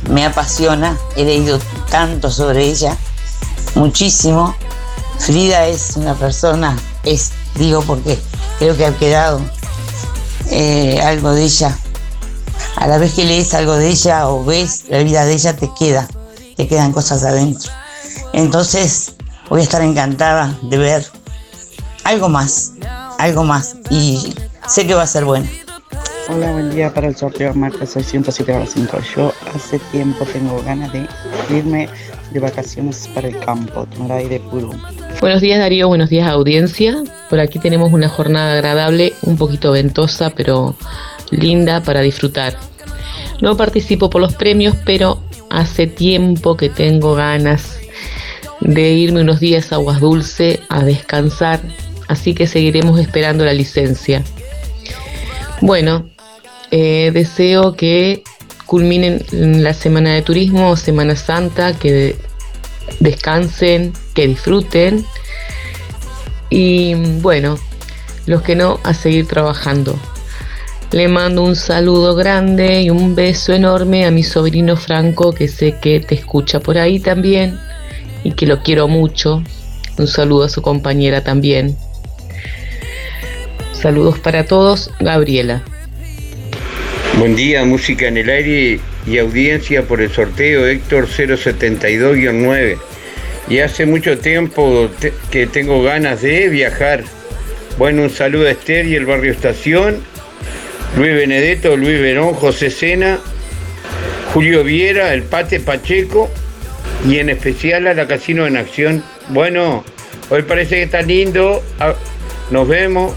[0.09, 1.59] me apasiona, he leído
[1.91, 2.97] tanto sobre ella,
[3.74, 4.55] muchísimo.
[5.19, 8.19] Frida es una persona, es, digo porque
[8.59, 9.40] creo que ha quedado
[10.51, 11.78] eh, algo de ella.
[12.77, 15.70] A la vez que lees algo de ella o ves la vida de ella, te
[15.78, 16.09] queda,
[16.57, 17.70] te quedan cosas adentro.
[18.32, 19.15] Entonces
[19.49, 21.07] voy a estar encantada de ver
[22.05, 22.73] algo más,
[23.19, 23.77] algo más.
[23.90, 24.35] Y
[24.66, 25.49] sé que va a ser bueno.
[26.28, 28.99] Hola, buen día para el sorteo marca 607 horas 5.
[29.16, 31.07] Yo hace tiempo tengo ganas de
[31.51, 31.89] irme
[32.31, 34.70] de vacaciones para el campo, tomar aire puro.
[35.20, 37.03] Buenos días Darío, buenos días audiencia.
[37.28, 40.77] Por aquí tenemos una jornada agradable, un poquito ventosa, pero
[41.31, 42.57] linda para disfrutar.
[43.40, 45.20] No participo por los premios, pero
[45.51, 47.78] hace tiempo que tengo ganas
[48.61, 51.61] de irme unos días a Aguas Dulce a descansar,
[52.07, 54.23] así que seguiremos esperando la licencia.
[55.61, 56.12] Bueno,
[56.73, 58.24] eh, deseo que
[58.65, 59.23] culminen
[59.62, 62.16] la semana de turismo, Semana Santa, que
[62.99, 65.05] descansen, que disfruten
[66.49, 67.59] y bueno,
[68.24, 69.99] los que no, a seguir trabajando.
[70.93, 75.77] Le mando un saludo grande y un beso enorme a mi sobrino Franco, que sé
[75.78, 77.59] que te escucha por ahí también
[78.24, 79.43] y que lo quiero mucho.
[79.99, 81.77] Un saludo a su compañera también.
[83.73, 85.62] Saludos para todos, Gabriela.
[87.19, 92.79] Buen día, música en el aire y audiencia por el sorteo Héctor 072-9.
[93.49, 94.91] Y hace mucho tiempo
[95.31, 97.05] que tengo ganas de viajar.
[97.79, 100.03] Bueno, un saludo a Esther y el barrio Estación,
[100.97, 103.21] Luis Benedetto, Luis Verón, José Sena,
[104.33, 106.31] Julio Viera, el Pate Pacheco
[107.07, 109.05] y en especial a la Casino en Acción.
[109.29, 109.85] Bueno,
[110.31, 111.63] hoy parece que está lindo.
[111.79, 111.95] Ah,
[112.51, 113.15] Nos vemos.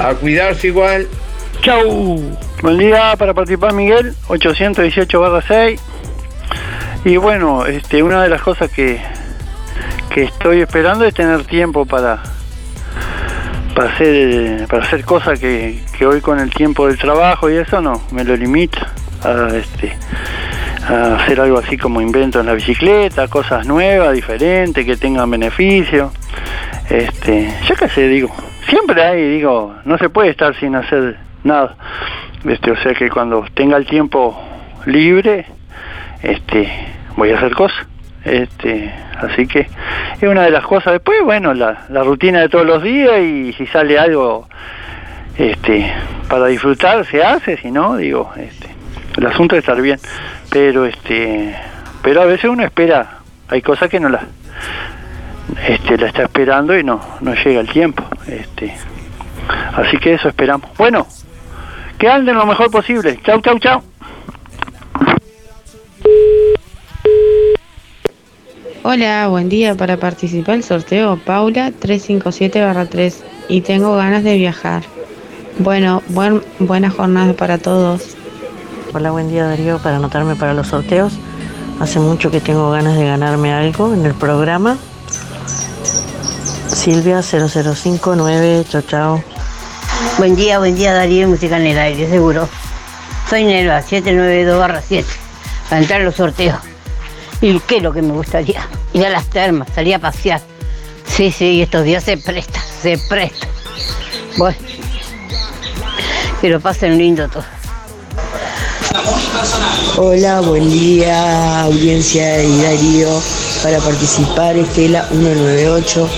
[0.00, 1.06] A cuidarse igual.
[1.62, 2.18] Chau.
[2.60, 5.80] Buen día para participar Miguel, 818 barra 6.
[7.04, 9.00] Y bueno, este, una de las cosas que,
[10.10, 12.20] que estoy esperando es tener tiempo para
[13.76, 17.80] para hacer para hacer cosas que, que hoy con el tiempo del trabajo y eso
[17.80, 19.96] no me lo limita a este
[20.88, 26.10] a hacer algo así como invento en la bicicleta, cosas nuevas, diferentes, que tengan beneficio.
[26.90, 28.34] Este, yo qué sé, digo,
[28.68, 31.76] siempre hay, digo, no se puede estar sin hacer nada.
[32.44, 34.40] Este, o sea que cuando tenga el tiempo
[34.86, 35.46] libre,
[36.22, 36.68] este,
[37.16, 37.86] voy a hacer cosas.
[38.24, 39.66] Este, así que
[40.20, 40.92] es una de las cosas.
[40.92, 44.48] Después, bueno, la, la rutina de todos los días y si sale algo
[45.36, 45.92] este,
[46.28, 48.68] para disfrutar se hace, si no, digo, este,
[49.16, 49.98] el asunto es estar bien.
[50.50, 51.56] Pero este,
[52.02, 54.26] pero a veces uno espera, hay cosas que no la
[55.66, 58.04] este, la está esperando y no, no llega el tiempo.
[58.26, 58.74] Este,
[59.74, 60.70] así que eso esperamos.
[60.76, 61.06] Bueno,
[62.02, 63.20] que anden lo mejor posible.
[63.24, 63.80] Chau, chau, chau.
[68.82, 69.76] Hola, buen día.
[69.76, 73.14] Para participar el sorteo, Paula 357-3
[73.48, 74.82] y tengo ganas de viajar.
[75.60, 78.16] Bueno, buen, buena jornada para todos.
[78.92, 79.78] Hola, buen día Darío.
[79.78, 81.12] Para anotarme para los sorteos,
[81.78, 84.76] hace mucho que tengo ganas de ganarme algo en el programa.
[86.66, 89.31] Silvia 0059, chao chao.
[90.18, 92.48] Buen día, buen día Darío, música en el aire, seguro.
[93.28, 95.08] Soy Nelva, 792 7,
[95.68, 96.58] para entrar en los sorteos.
[97.40, 98.68] ¿Y qué es lo que me gustaría?
[98.92, 100.40] Ir a las termas, salir a pasear.
[101.06, 103.46] Sí, sí, estos días se presta, se presta.
[104.36, 104.56] Bueno,
[106.40, 107.44] que lo pasen lindo todo.
[109.96, 113.08] Hola, buen día, audiencia y Darío.
[113.62, 116.08] Para participar, Estela 198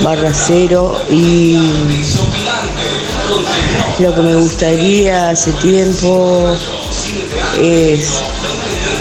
[0.00, 1.58] barra 0 y
[4.00, 6.56] lo que me gustaría hace tiempo
[7.60, 8.20] es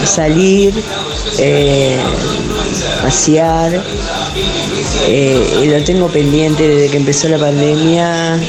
[0.05, 0.73] salir,
[1.37, 1.97] eh,
[3.01, 3.83] pasear.
[5.07, 8.39] Eh, y lo tengo pendiente desde que empezó la pandemia,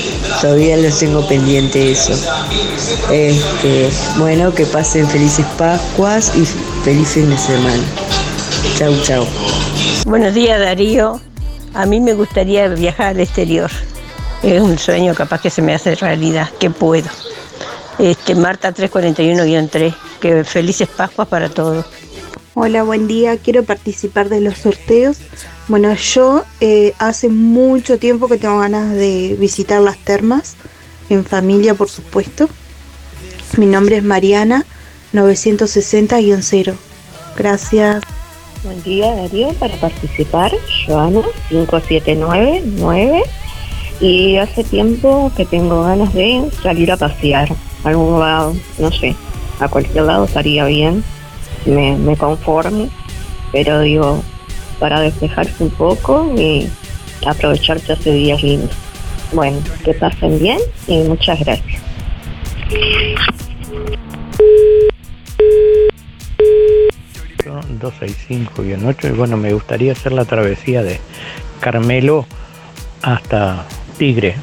[0.41, 2.12] todavía lo tengo pendiente eso.
[3.12, 6.45] Este, bueno, que pasen felices Pascuas y
[6.85, 7.83] feliz de semana.
[8.77, 9.27] Chau, chau.
[10.07, 11.20] Buenos días Darío.
[11.75, 13.70] A mí me gustaría viajar al exterior.
[14.43, 17.09] Es un sueño capaz que se me hace realidad, que puedo.
[17.98, 21.85] Este, Marta 341-3, que felices Pascuas para todos.
[22.55, 23.36] Hola, buen día.
[23.36, 25.19] Quiero participar de los sorteos.
[25.66, 30.56] Bueno, yo eh, hace mucho tiempo que tengo ganas de visitar las termas,
[31.10, 32.48] en familia por supuesto.
[33.56, 34.65] Mi nombre es Mariana
[35.15, 36.74] 960-0.
[37.36, 38.02] Gracias.
[38.62, 40.52] Buen día Darío, para participar,
[40.86, 43.23] Joana 5799
[44.01, 47.49] y hace tiempo que tengo ganas de salir a pasear
[47.85, 49.15] a algún lado, no sé,
[49.61, 51.03] a cualquier lado estaría bien,
[51.66, 52.89] me, me conformo,
[53.53, 54.23] pero digo,
[54.79, 56.69] para despejarse un poco y
[57.27, 58.70] aprovechar que hace días lindos.
[59.33, 61.83] Bueno, que pasen bien y muchas gracias.
[67.81, 71.01] 265-8 y bueno, me gustaría hacer la travesía de
[71.61, 72.27] Carmelo
[73.03, 73.66] hasta
[73.99, 74.37] Tigre.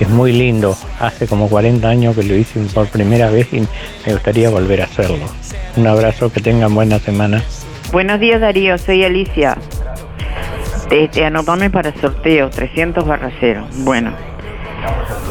[0.00, 4.12] Es muy lindo, hace como 40 años que lo hice por primera vez y me
[4.12, 5.24] gustaría volver a hacerlo.
[5.76, 7.42] Un abrazo, que tengan buena semana.
[7.92, 9.56] Buenos días Darío, soy Alicia.
[10.90, 13.68] Este, anotame para sorteo, 300 barra 0.
[13.84, 14.12] Bueno,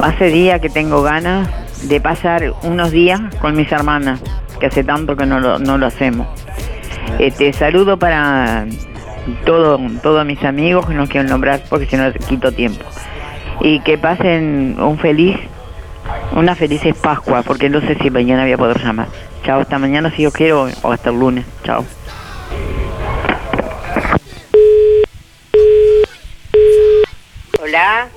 [0.01, 1.49] hace día que tengo ganas
[1.87, 4.21] de pasar unos días con mis hermanas,
[4.59, 6.27] que hace tanto que no lo, no lo hacemos.
[7.19, 8.65] Este, saludo para
[9.45, 12.85] todo, todos mis amigos que no quiero nombrar porque si no quito tiempo.
[13.61, 15.37] Y que pasen un feliz,
[16.35, 19.07] una feliz Pascua, porque no sé si mañana voy a poder llamar.
[19.43, 21.45] Chao, hasta mañana si yo quiero o hasta el lunes.
[21.63, 21.85] Chao.
[27.61, 28.07] Hola,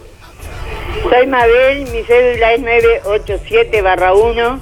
[1.09, 4.61] soy Mabel, mi cédula es 987 barra 1.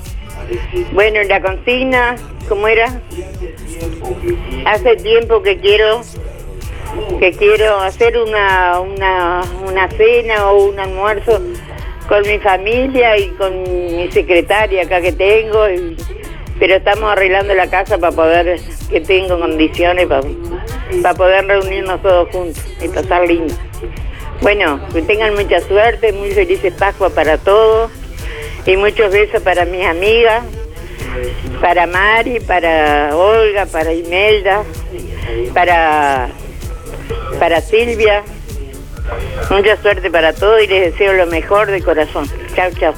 [0.92, 2.16] Bueno, la consigna,
[2.48, 3.00] ¿cómo era?
[4.66, 6.02] Hace tiempo que quiero
[7.18, 11.40] que quiero hacer una, una, una cena o un almuerzo
[12.08, 15.64] con mi familia y con mi secretaria acá que tengo,
[16.58, 18.60] pero estamos arreglando la casa para poder,
[18.90, 20.22] que tengo condiciones para,
[21.02, 23.54] para poder reunirnos todos juntos y pasar lindo.
[24.40, 27.90] Bueno, que tengan mucha suerte, muy felices Pascua para todos
[28.66, 30.44] y muchos besos para mis amigas,
[31.60, 34.64] para Mari, para Olga, para Imelda,
[35.54, 36.28] para,
[37.38, 38.22] para Silvia.
[39.50, 42.28] Mucha suerte para todos y les deseo lo mejor de corazón.
[42.54, 42.94] Chao, chao.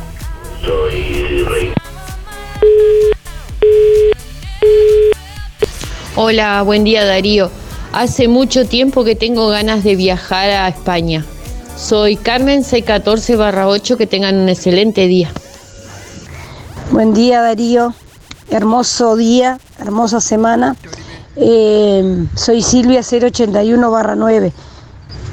[6.15, 7.51] Hola, buen día Darío.
[7.93, 11.25] Hace mucho tiempo que tengo ganas de viajar a España.
[11.77, 15.31] Soy Carmen 614-8, que tengan un excelente día.
[16.91, 17.95] Buen día Darío.
[18.51, 20.77] hermoso día, hermosa semana.
[21.37, 24.53] Eh, soy Silvia 081 barra 9.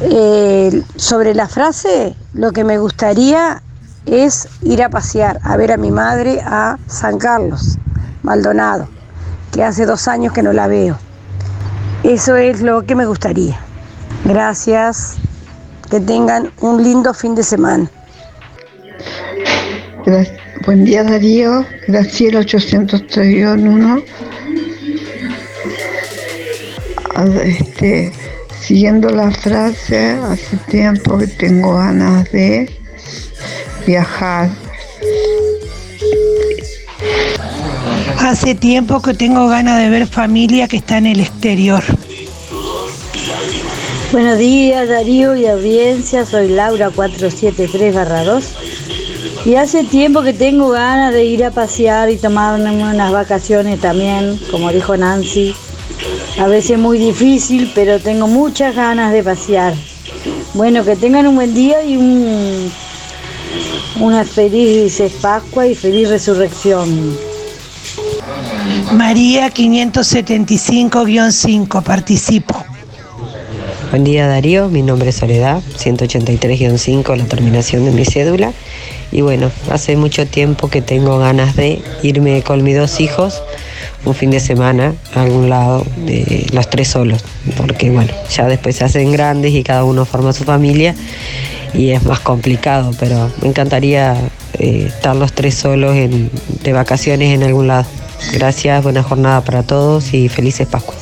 [0.01, 3.61] Eh, sobre la frase, lo que me gustaría
[4.05, 7.77] es ir a pasear, a ver a mi madre a San Carlos,
[8.21, 8.89] Maldonado,
[9.53, 10.97] que hace dos años que no la veo.
[12.03, 13.57] Eso es lo que me gustaría.
[14.25, 15.15] Gracias.
[15.89, 17.89] Que tengan un lindo fin de semana.
[20.65, 24.01] Buen día Darío, Graciela 831.
[27.15, 28.11] Este,
[28.59, 32.71] siguiendo la frase, hace tiempo que tengo ganas de
[33.85, 34.49] viajar.
[38.19, 41.83] Hace tiempo que tengo ganas de ver familia que está en el exterior.
[44.11, 48.43] Buenos días Darío y audiencia, soy Laura 473-2
[49.45, 54.39] y hace tiempo que tengo ganas de ir a pasear y tomarme unas vacaciones también,
[54.49, 55.55] como dijo Nancy.
[56.39, 59.75] A veces muy difícil, pero tengo muchas ganas de pasear.
[60.53, 62.71] Bueno, que tengan un buen día y un,
[63.99, 67.15] una feliz Pascua y feliz resurrección.
[68.93, 72.65] María 575-5, participo.
[73.91, 78.53] Buen día Darío, mi nombre es Soledad, 183-5, la terminación de mi cédula.
[79.11, 83.43] Y bueno, hace mucho tiempo que tengo ganas de irme con mis dos hijos
[84.05, 87.23] un fin de semana a algún lado, de los tres solos,
[87.57, 90.93] porque bueno, ya después se hacen grandes y cada uno forma su familia
[91.73, 94.15] y es más complicado, pero me encantaría
[94.59, 96.29] eh, estar los tres solos en-
[96.63, 97.85] de vacaciones en algún lado.
[98.33, 100.99] Gracias, buena jornada para todos y felices Pascuas.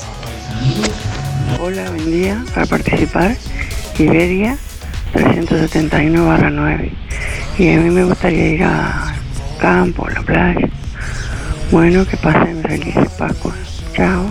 [1.62, 2.44] Hola, buen día.
[2.54, 3.36] Para participar,
[4.00, 4.58] Iberia
[5.14, 6.92] 371 barra 9.
[7.60, 9.14] Y a mí me gustaría ir a
[9.60, 10.70] campo, a la playa.
[11.72, 13.82] Bueno, que pasen felices Pascuas.
[13.96, 14.30] Chao.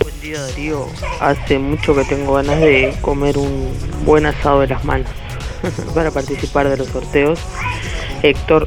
[0.00, 0.86] Buen día Darío,
[1.20, 3.70] hace mucho que tengo ganas de comer un
[4.06, 5.10] buen asado de las manos
[5.94, 7.38] para participar de los sorteos.
[8.22, 8.66] Héctor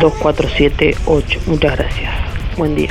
[0.00, 2.12] 2478, muchas gracias.
[2.56, 2.90] Buen día.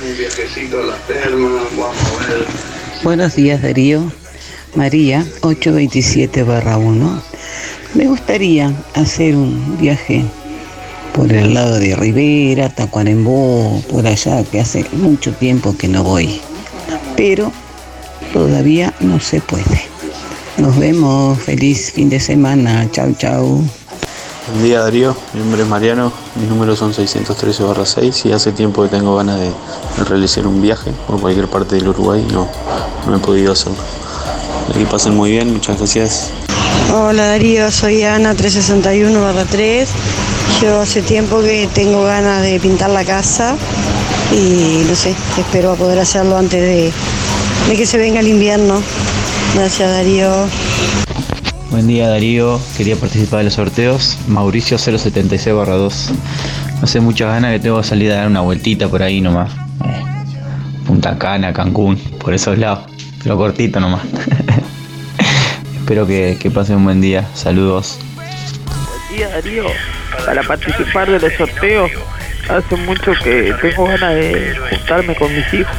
[0.00, 2.73] Un viajecito a las termas, vamos a ver.
[3.04, 4.10] Buenos días Darío,
[4.74, 7.22] María 827 1.
[7.92, 10.24] Me gustaría hacer un viaje
[11.12, 16.40] por el lado de Rivera, Tacuarembó, por allá, que hace mucho tiempo que no voy.
[17.14, 17.52] Pero
[18.32, 19.82] todavía no se puede.
[20.56, 23.62] Nos vemos, feliz fin de semana, chau chau.
[24.46, 28.82] Buen día Darío, mi nombre es Mariano, mis números son 613 6 y hace tiempo
[28.82, 29.50] que tengo ganas de,
[30.06, 32.46] realizar un viaje por cualquier parte del Uruguay y no,
[33.06, 33.78] no he podido hacerlo.
[34.74, 36.30] Que pasen muy bien, muchas gracias.
[36.92, 39.86] Hola Darío, soy Ana 361-3.
[40.60, 43.56] Yo hace tiempo que tengo ganas de pintar la casa
[44.30, 46.92] y no sé, espero poder hacerlo antes de
[47.74, 48.82] que se venga el invierno.
[49.54, 50.28] Gracias Darío.
[51.74, 54.16] Buen día Darío, quería participar de los sorteos.
[54.28, 56.12] Mauricio 076 2.
[56.80, 59.50] Hace muchas ganas que tengo que salir a dar una vueltita por ahí nomás.
[59.84, 60.04] Eh,
[60.86, 62.88] Punta Cana, Cancún, por esos lados.
[63.24, 64.02] Pero cortito nomás.
[65.80, 67.26] Espero que, que pasen un buen día.
[67.34, 67.98] Saludos.
[68.64, 69.64] Buen día Darío,
[70.24, 71.90] para participar de los sorteos.
[72.48, 75.74] Hace mucho que tengo ganas de juntarme con mis hijos.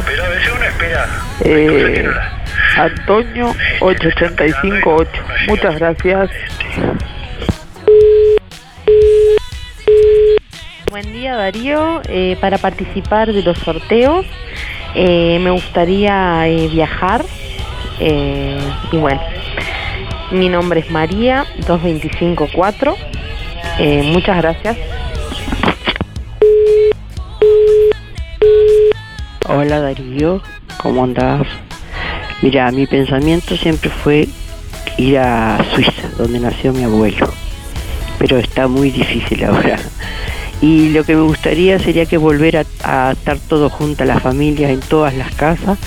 [1.43, 2.07] Eh,
[2.77, 5.11] Antonio 8858,
[5.47, 6.29] muchas gracias.
[10.89, 14.25] Buen día Darío, Eh, para participar de los sorteos
[14.95, 17.25] eh, me gustaría eh, viajar
[17.99, 18.57] eh,
[18.91, 19.21] y bueno,
[20.31, 22.95] mi nombre es María 2254,
[23.77, 24.77] Eh, muchas gracias.
[29.47, 30.41] Hola Darío,
[30.81, 31.45] ¿cómo andás?
[32.41, 34.27] Mira, mi pensamiento siempre fue
[34.97, 37.29] ir a Suiza, donde nació mi abuelo.
[38.17, 39.77] Pero está muy difícil ahora.
[40.61, 44.71] Y lo que me gustaría sería que volver a, a estar todos juntas, las familias,
[44.71, 45.77] en todas las casas,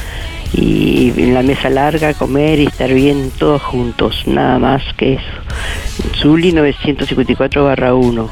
[0.52, 6.14] y en la mesa larga, comer y estar bien todos juntos, nada más que eso.
[6.20, 8.30] Zuli 954 1.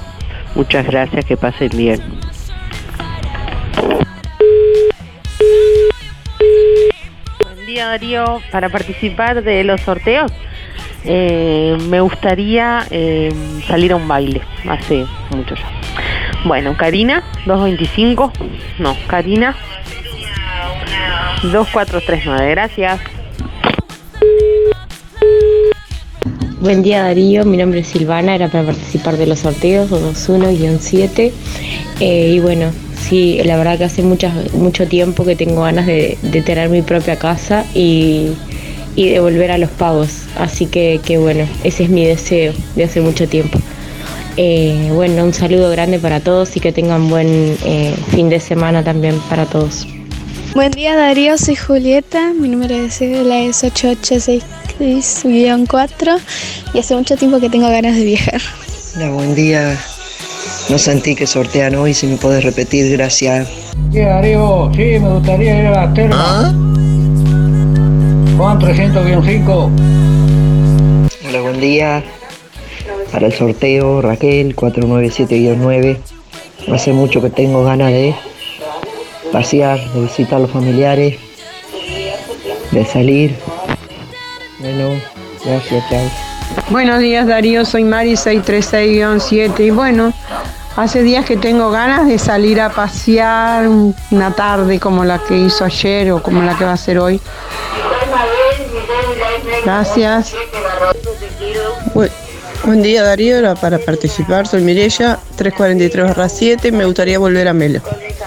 [0.55, 2.01] Muchas gracias, que pasen bien.
[7.85, 10.33] Darío, para participar de los sorteos
[11.05, 13.33] eh, me gustaría eh,
[13.69, 15.71] salir a un baile, hace mucho ya.
[16.45, 18.33] Bueno, Karina 225,
[18.81, 19.55] no, Karina
[21.43, 23.01] 2439, gracias.
[26.59, 31.33] Buen día Darío, mi nombre es Silvana, era para participar de los sorteos 21-7
[32.01, 36.19] eh, y bueno, sí, la verdad que hace muchas, mucho tiempo que tengo ganas de,
[36.23, 38.29] de tener mi propia casa y,
[38.97, 42.85] y de volver a los pagos, así que, que bueno, ese es mi deseo de
[42.85, 43.59] hace mucho tiempo.
[44.39, 48.85] Eh, bueno, un saludo grande para todos y que tengan buen eh, fin de semana
[48.85, 49.87] también para todos.
[50.55, 56.21] Buen día Darío, soy Julieta, mi número de cédula es 8866-4
[56.73, 58.41] y hace mucho tiempo que tengo ganas de viajar.
[58.97, 59.77] Hola, buen día.
[60.69, 63.49] No sentí que sortean hoy, si me puedes repetir, gracias.
[63.93, 66.55] Sí, Darío, sí, me gustaría ir a las termas.
[68.37, 69.71] Juan 300-5.
[71.29, 72.03] Hola, buen día.
[73.13, 75.99] Para el sorteo, Raquel 497-9.
[76.73, 78.15] Hace mucho que tengo ganas de
[79.33, 81.17] pasear, de visitar a los familiares,
[82.73, 83.37] de salir.
[84.59, 85.01] Bueno,
[85.45, 86.26] gracias, chao.
[86.71, 90.13] Buenos días Darío, soy Mari 636-7 y bueno,
[90.77, 95.65] hace días que tengo ganas de salir a pasear una tarde como la que hizo
[95.65, 97.21] ayer o como la que va a ser hoy.
[99.65, 100.35] Gracias.
[101.95, 102.11] Bu-
[102.65, 107.81] Buen día Darío, era para participar, soy Mirella, 343-7, me gustaría volver a Melo.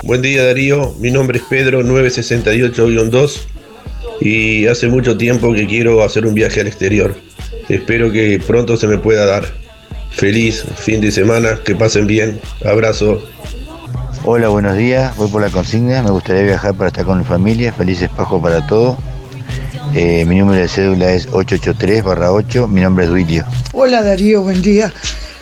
[0.04, 3.42] Buen día Darío, mi nombre es Pedro 968-2
[4.22, 7.18] y hace mucho tiempo que quiero hacer un viaje al exterior.
[7.70, 9.46] Espero que pronto se me pueda dar.
[10.10, 12.42] Feliz fin de semana, que pasen bien.
[12.66, 13.22] Abrazo.
[14.26, 15.16] Hola, buenos días.
[15.16, 16.02] Voy por la consigna.
[16.02, 17.72] Me gustaría viajar para estar con mi familia.
[17.72, 18.98] Felices Pascua para todos.
[19.94, 22.68] Eh, mi número de cédula es 883-8.
[22.68, 23.46] Mi nombre es Duilio.
[23.72, 24.92] Hola Darío, buen día.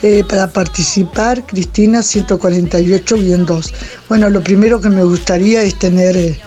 [0.04, 3.74] Eh, para participar, Cristina 148-2.
[4.10, 6.40] Bueno, lo primero que me gustaría es tener eh,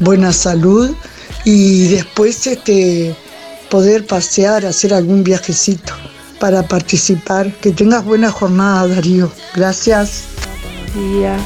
[0.00, 0.94] buena salud
[1.44, 3.14] y después este,
[3.68, 5.92] poder pasear, hacer algún viajecito
[6.38, 7.52] para participar.
[7.52, 9.30] Que tengas buena jornada, Darío.
[9.54, 10.24] Gracias.
[10.94, 11.36] día.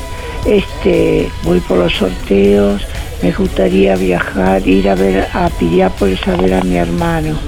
[0.46, 2.82] Este, voy por los sorteos.
[3.22, 7.38] Me gustaría viajar, ir a ver a Piriápolis a ver a mi hermano.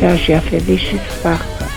[0.00, 1.68] Gracias, felices Pascua.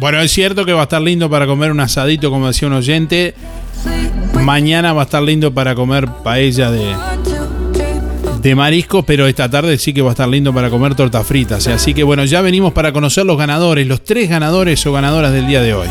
[0.00, 2.74] Bueno, es cierto que va a estar lindo para comer un asadito, como decía un
[2.74, 3.34] oyente.
[4.50, 6.92] Mañana va a estar lindo para comer paella de,
[8.42, 11.68] de marisco, pero esta tarde sí que va a estar lindo para comer tortas fritas.
[11.68, 15.46] Así que bueno, ya venimos para conocer los ganadores, los tres ganadores o ganadoras del
[15.46, 15.86] día de hoy.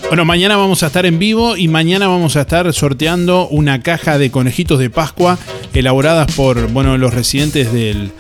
[0.08, 4.18] Bueno, mañana vamos a estar en vivo y mañana vamos a estar sorteando una caja
[4.18, 5.38] de conejitos de Pascua
[5.74, 8.12] elaboradas por bueno, los residentes del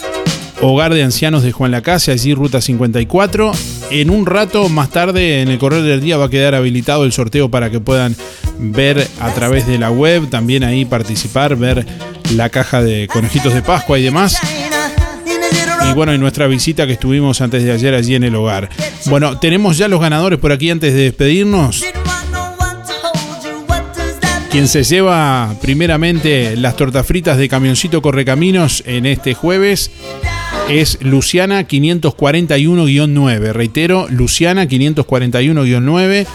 [0.63, 3.51] Hogar de Ancianos de Juan Lacase, allí Ruta 54.
[3.89, 7.11] En un rato más tarde, en el correo del día, va a quedar habilitado el
[7.11, 8.15] sorteo para que puedan
[8.59, 11.83] ver a través de la web, también ahí participar, ver
[12.35, 14.38] la caja de conejitos de Pascua y demás.
[15.89, 18.69] Y bueno, en nuestra visita que estuvimos antes de ayer allí en el hogar.
[19.05, 21.83] Bueno, tenemos ya los ganadores por aquí antes de despedirnos.
[24.51, 29.89] Quien se lleva primeramente las tortas fritas de Camioncito Correcaminos en este jueves
[30.72, 33.52] es Luciana 541-9.
[33.52, 36.26] Reitero, Luciana 541-9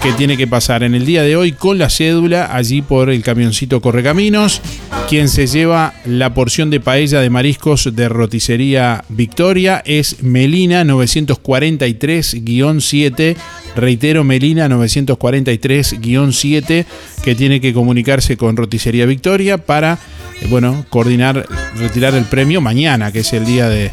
[0.00, 3.24] que tiene que pasar en el día de hoy con la cédula allí por el
[3.24, 4.62] camioncito Correcaminos,
[5.08, 13.36] quien se lleva la porción de paella de mariscos de roticería Victoria es Melina 943-7.
[13.78, 16.84] Reitero, Melina 943-7,
[17.22, 19.98] que tiene que comunicarse con Roticería Victoria para,
[20.40, 21.46] eh, bueno, coordinar,
[21.76, 23.92] retirar el premio mañana, que es el día de,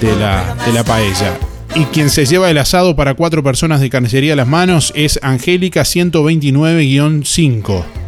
[0.00, 1.38] de la, de la paella.
[1.76, 5.20] Y quien se lleva el asado para cuatro personas de carnicería a las manos es
[5.22, 7.99] Angélica 129-5.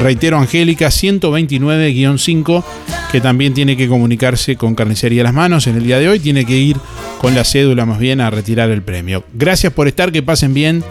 [0.00, 2.64] Reitero, Angélica 129-5,
[3.10, 6.18] que también tiene que comunicarse con Carnicería las Manos en el día de hoy.
[6.18, 6.76] Tiene que ir
[7.20, 9.24] con la cédula más bien a retirar el premio.
[9.32, 10.82] Gracias por estar, que pasen bien.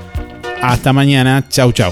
[0.62, 1.46] Hasta mañana.
[1.50, 1.92] Chau, chau.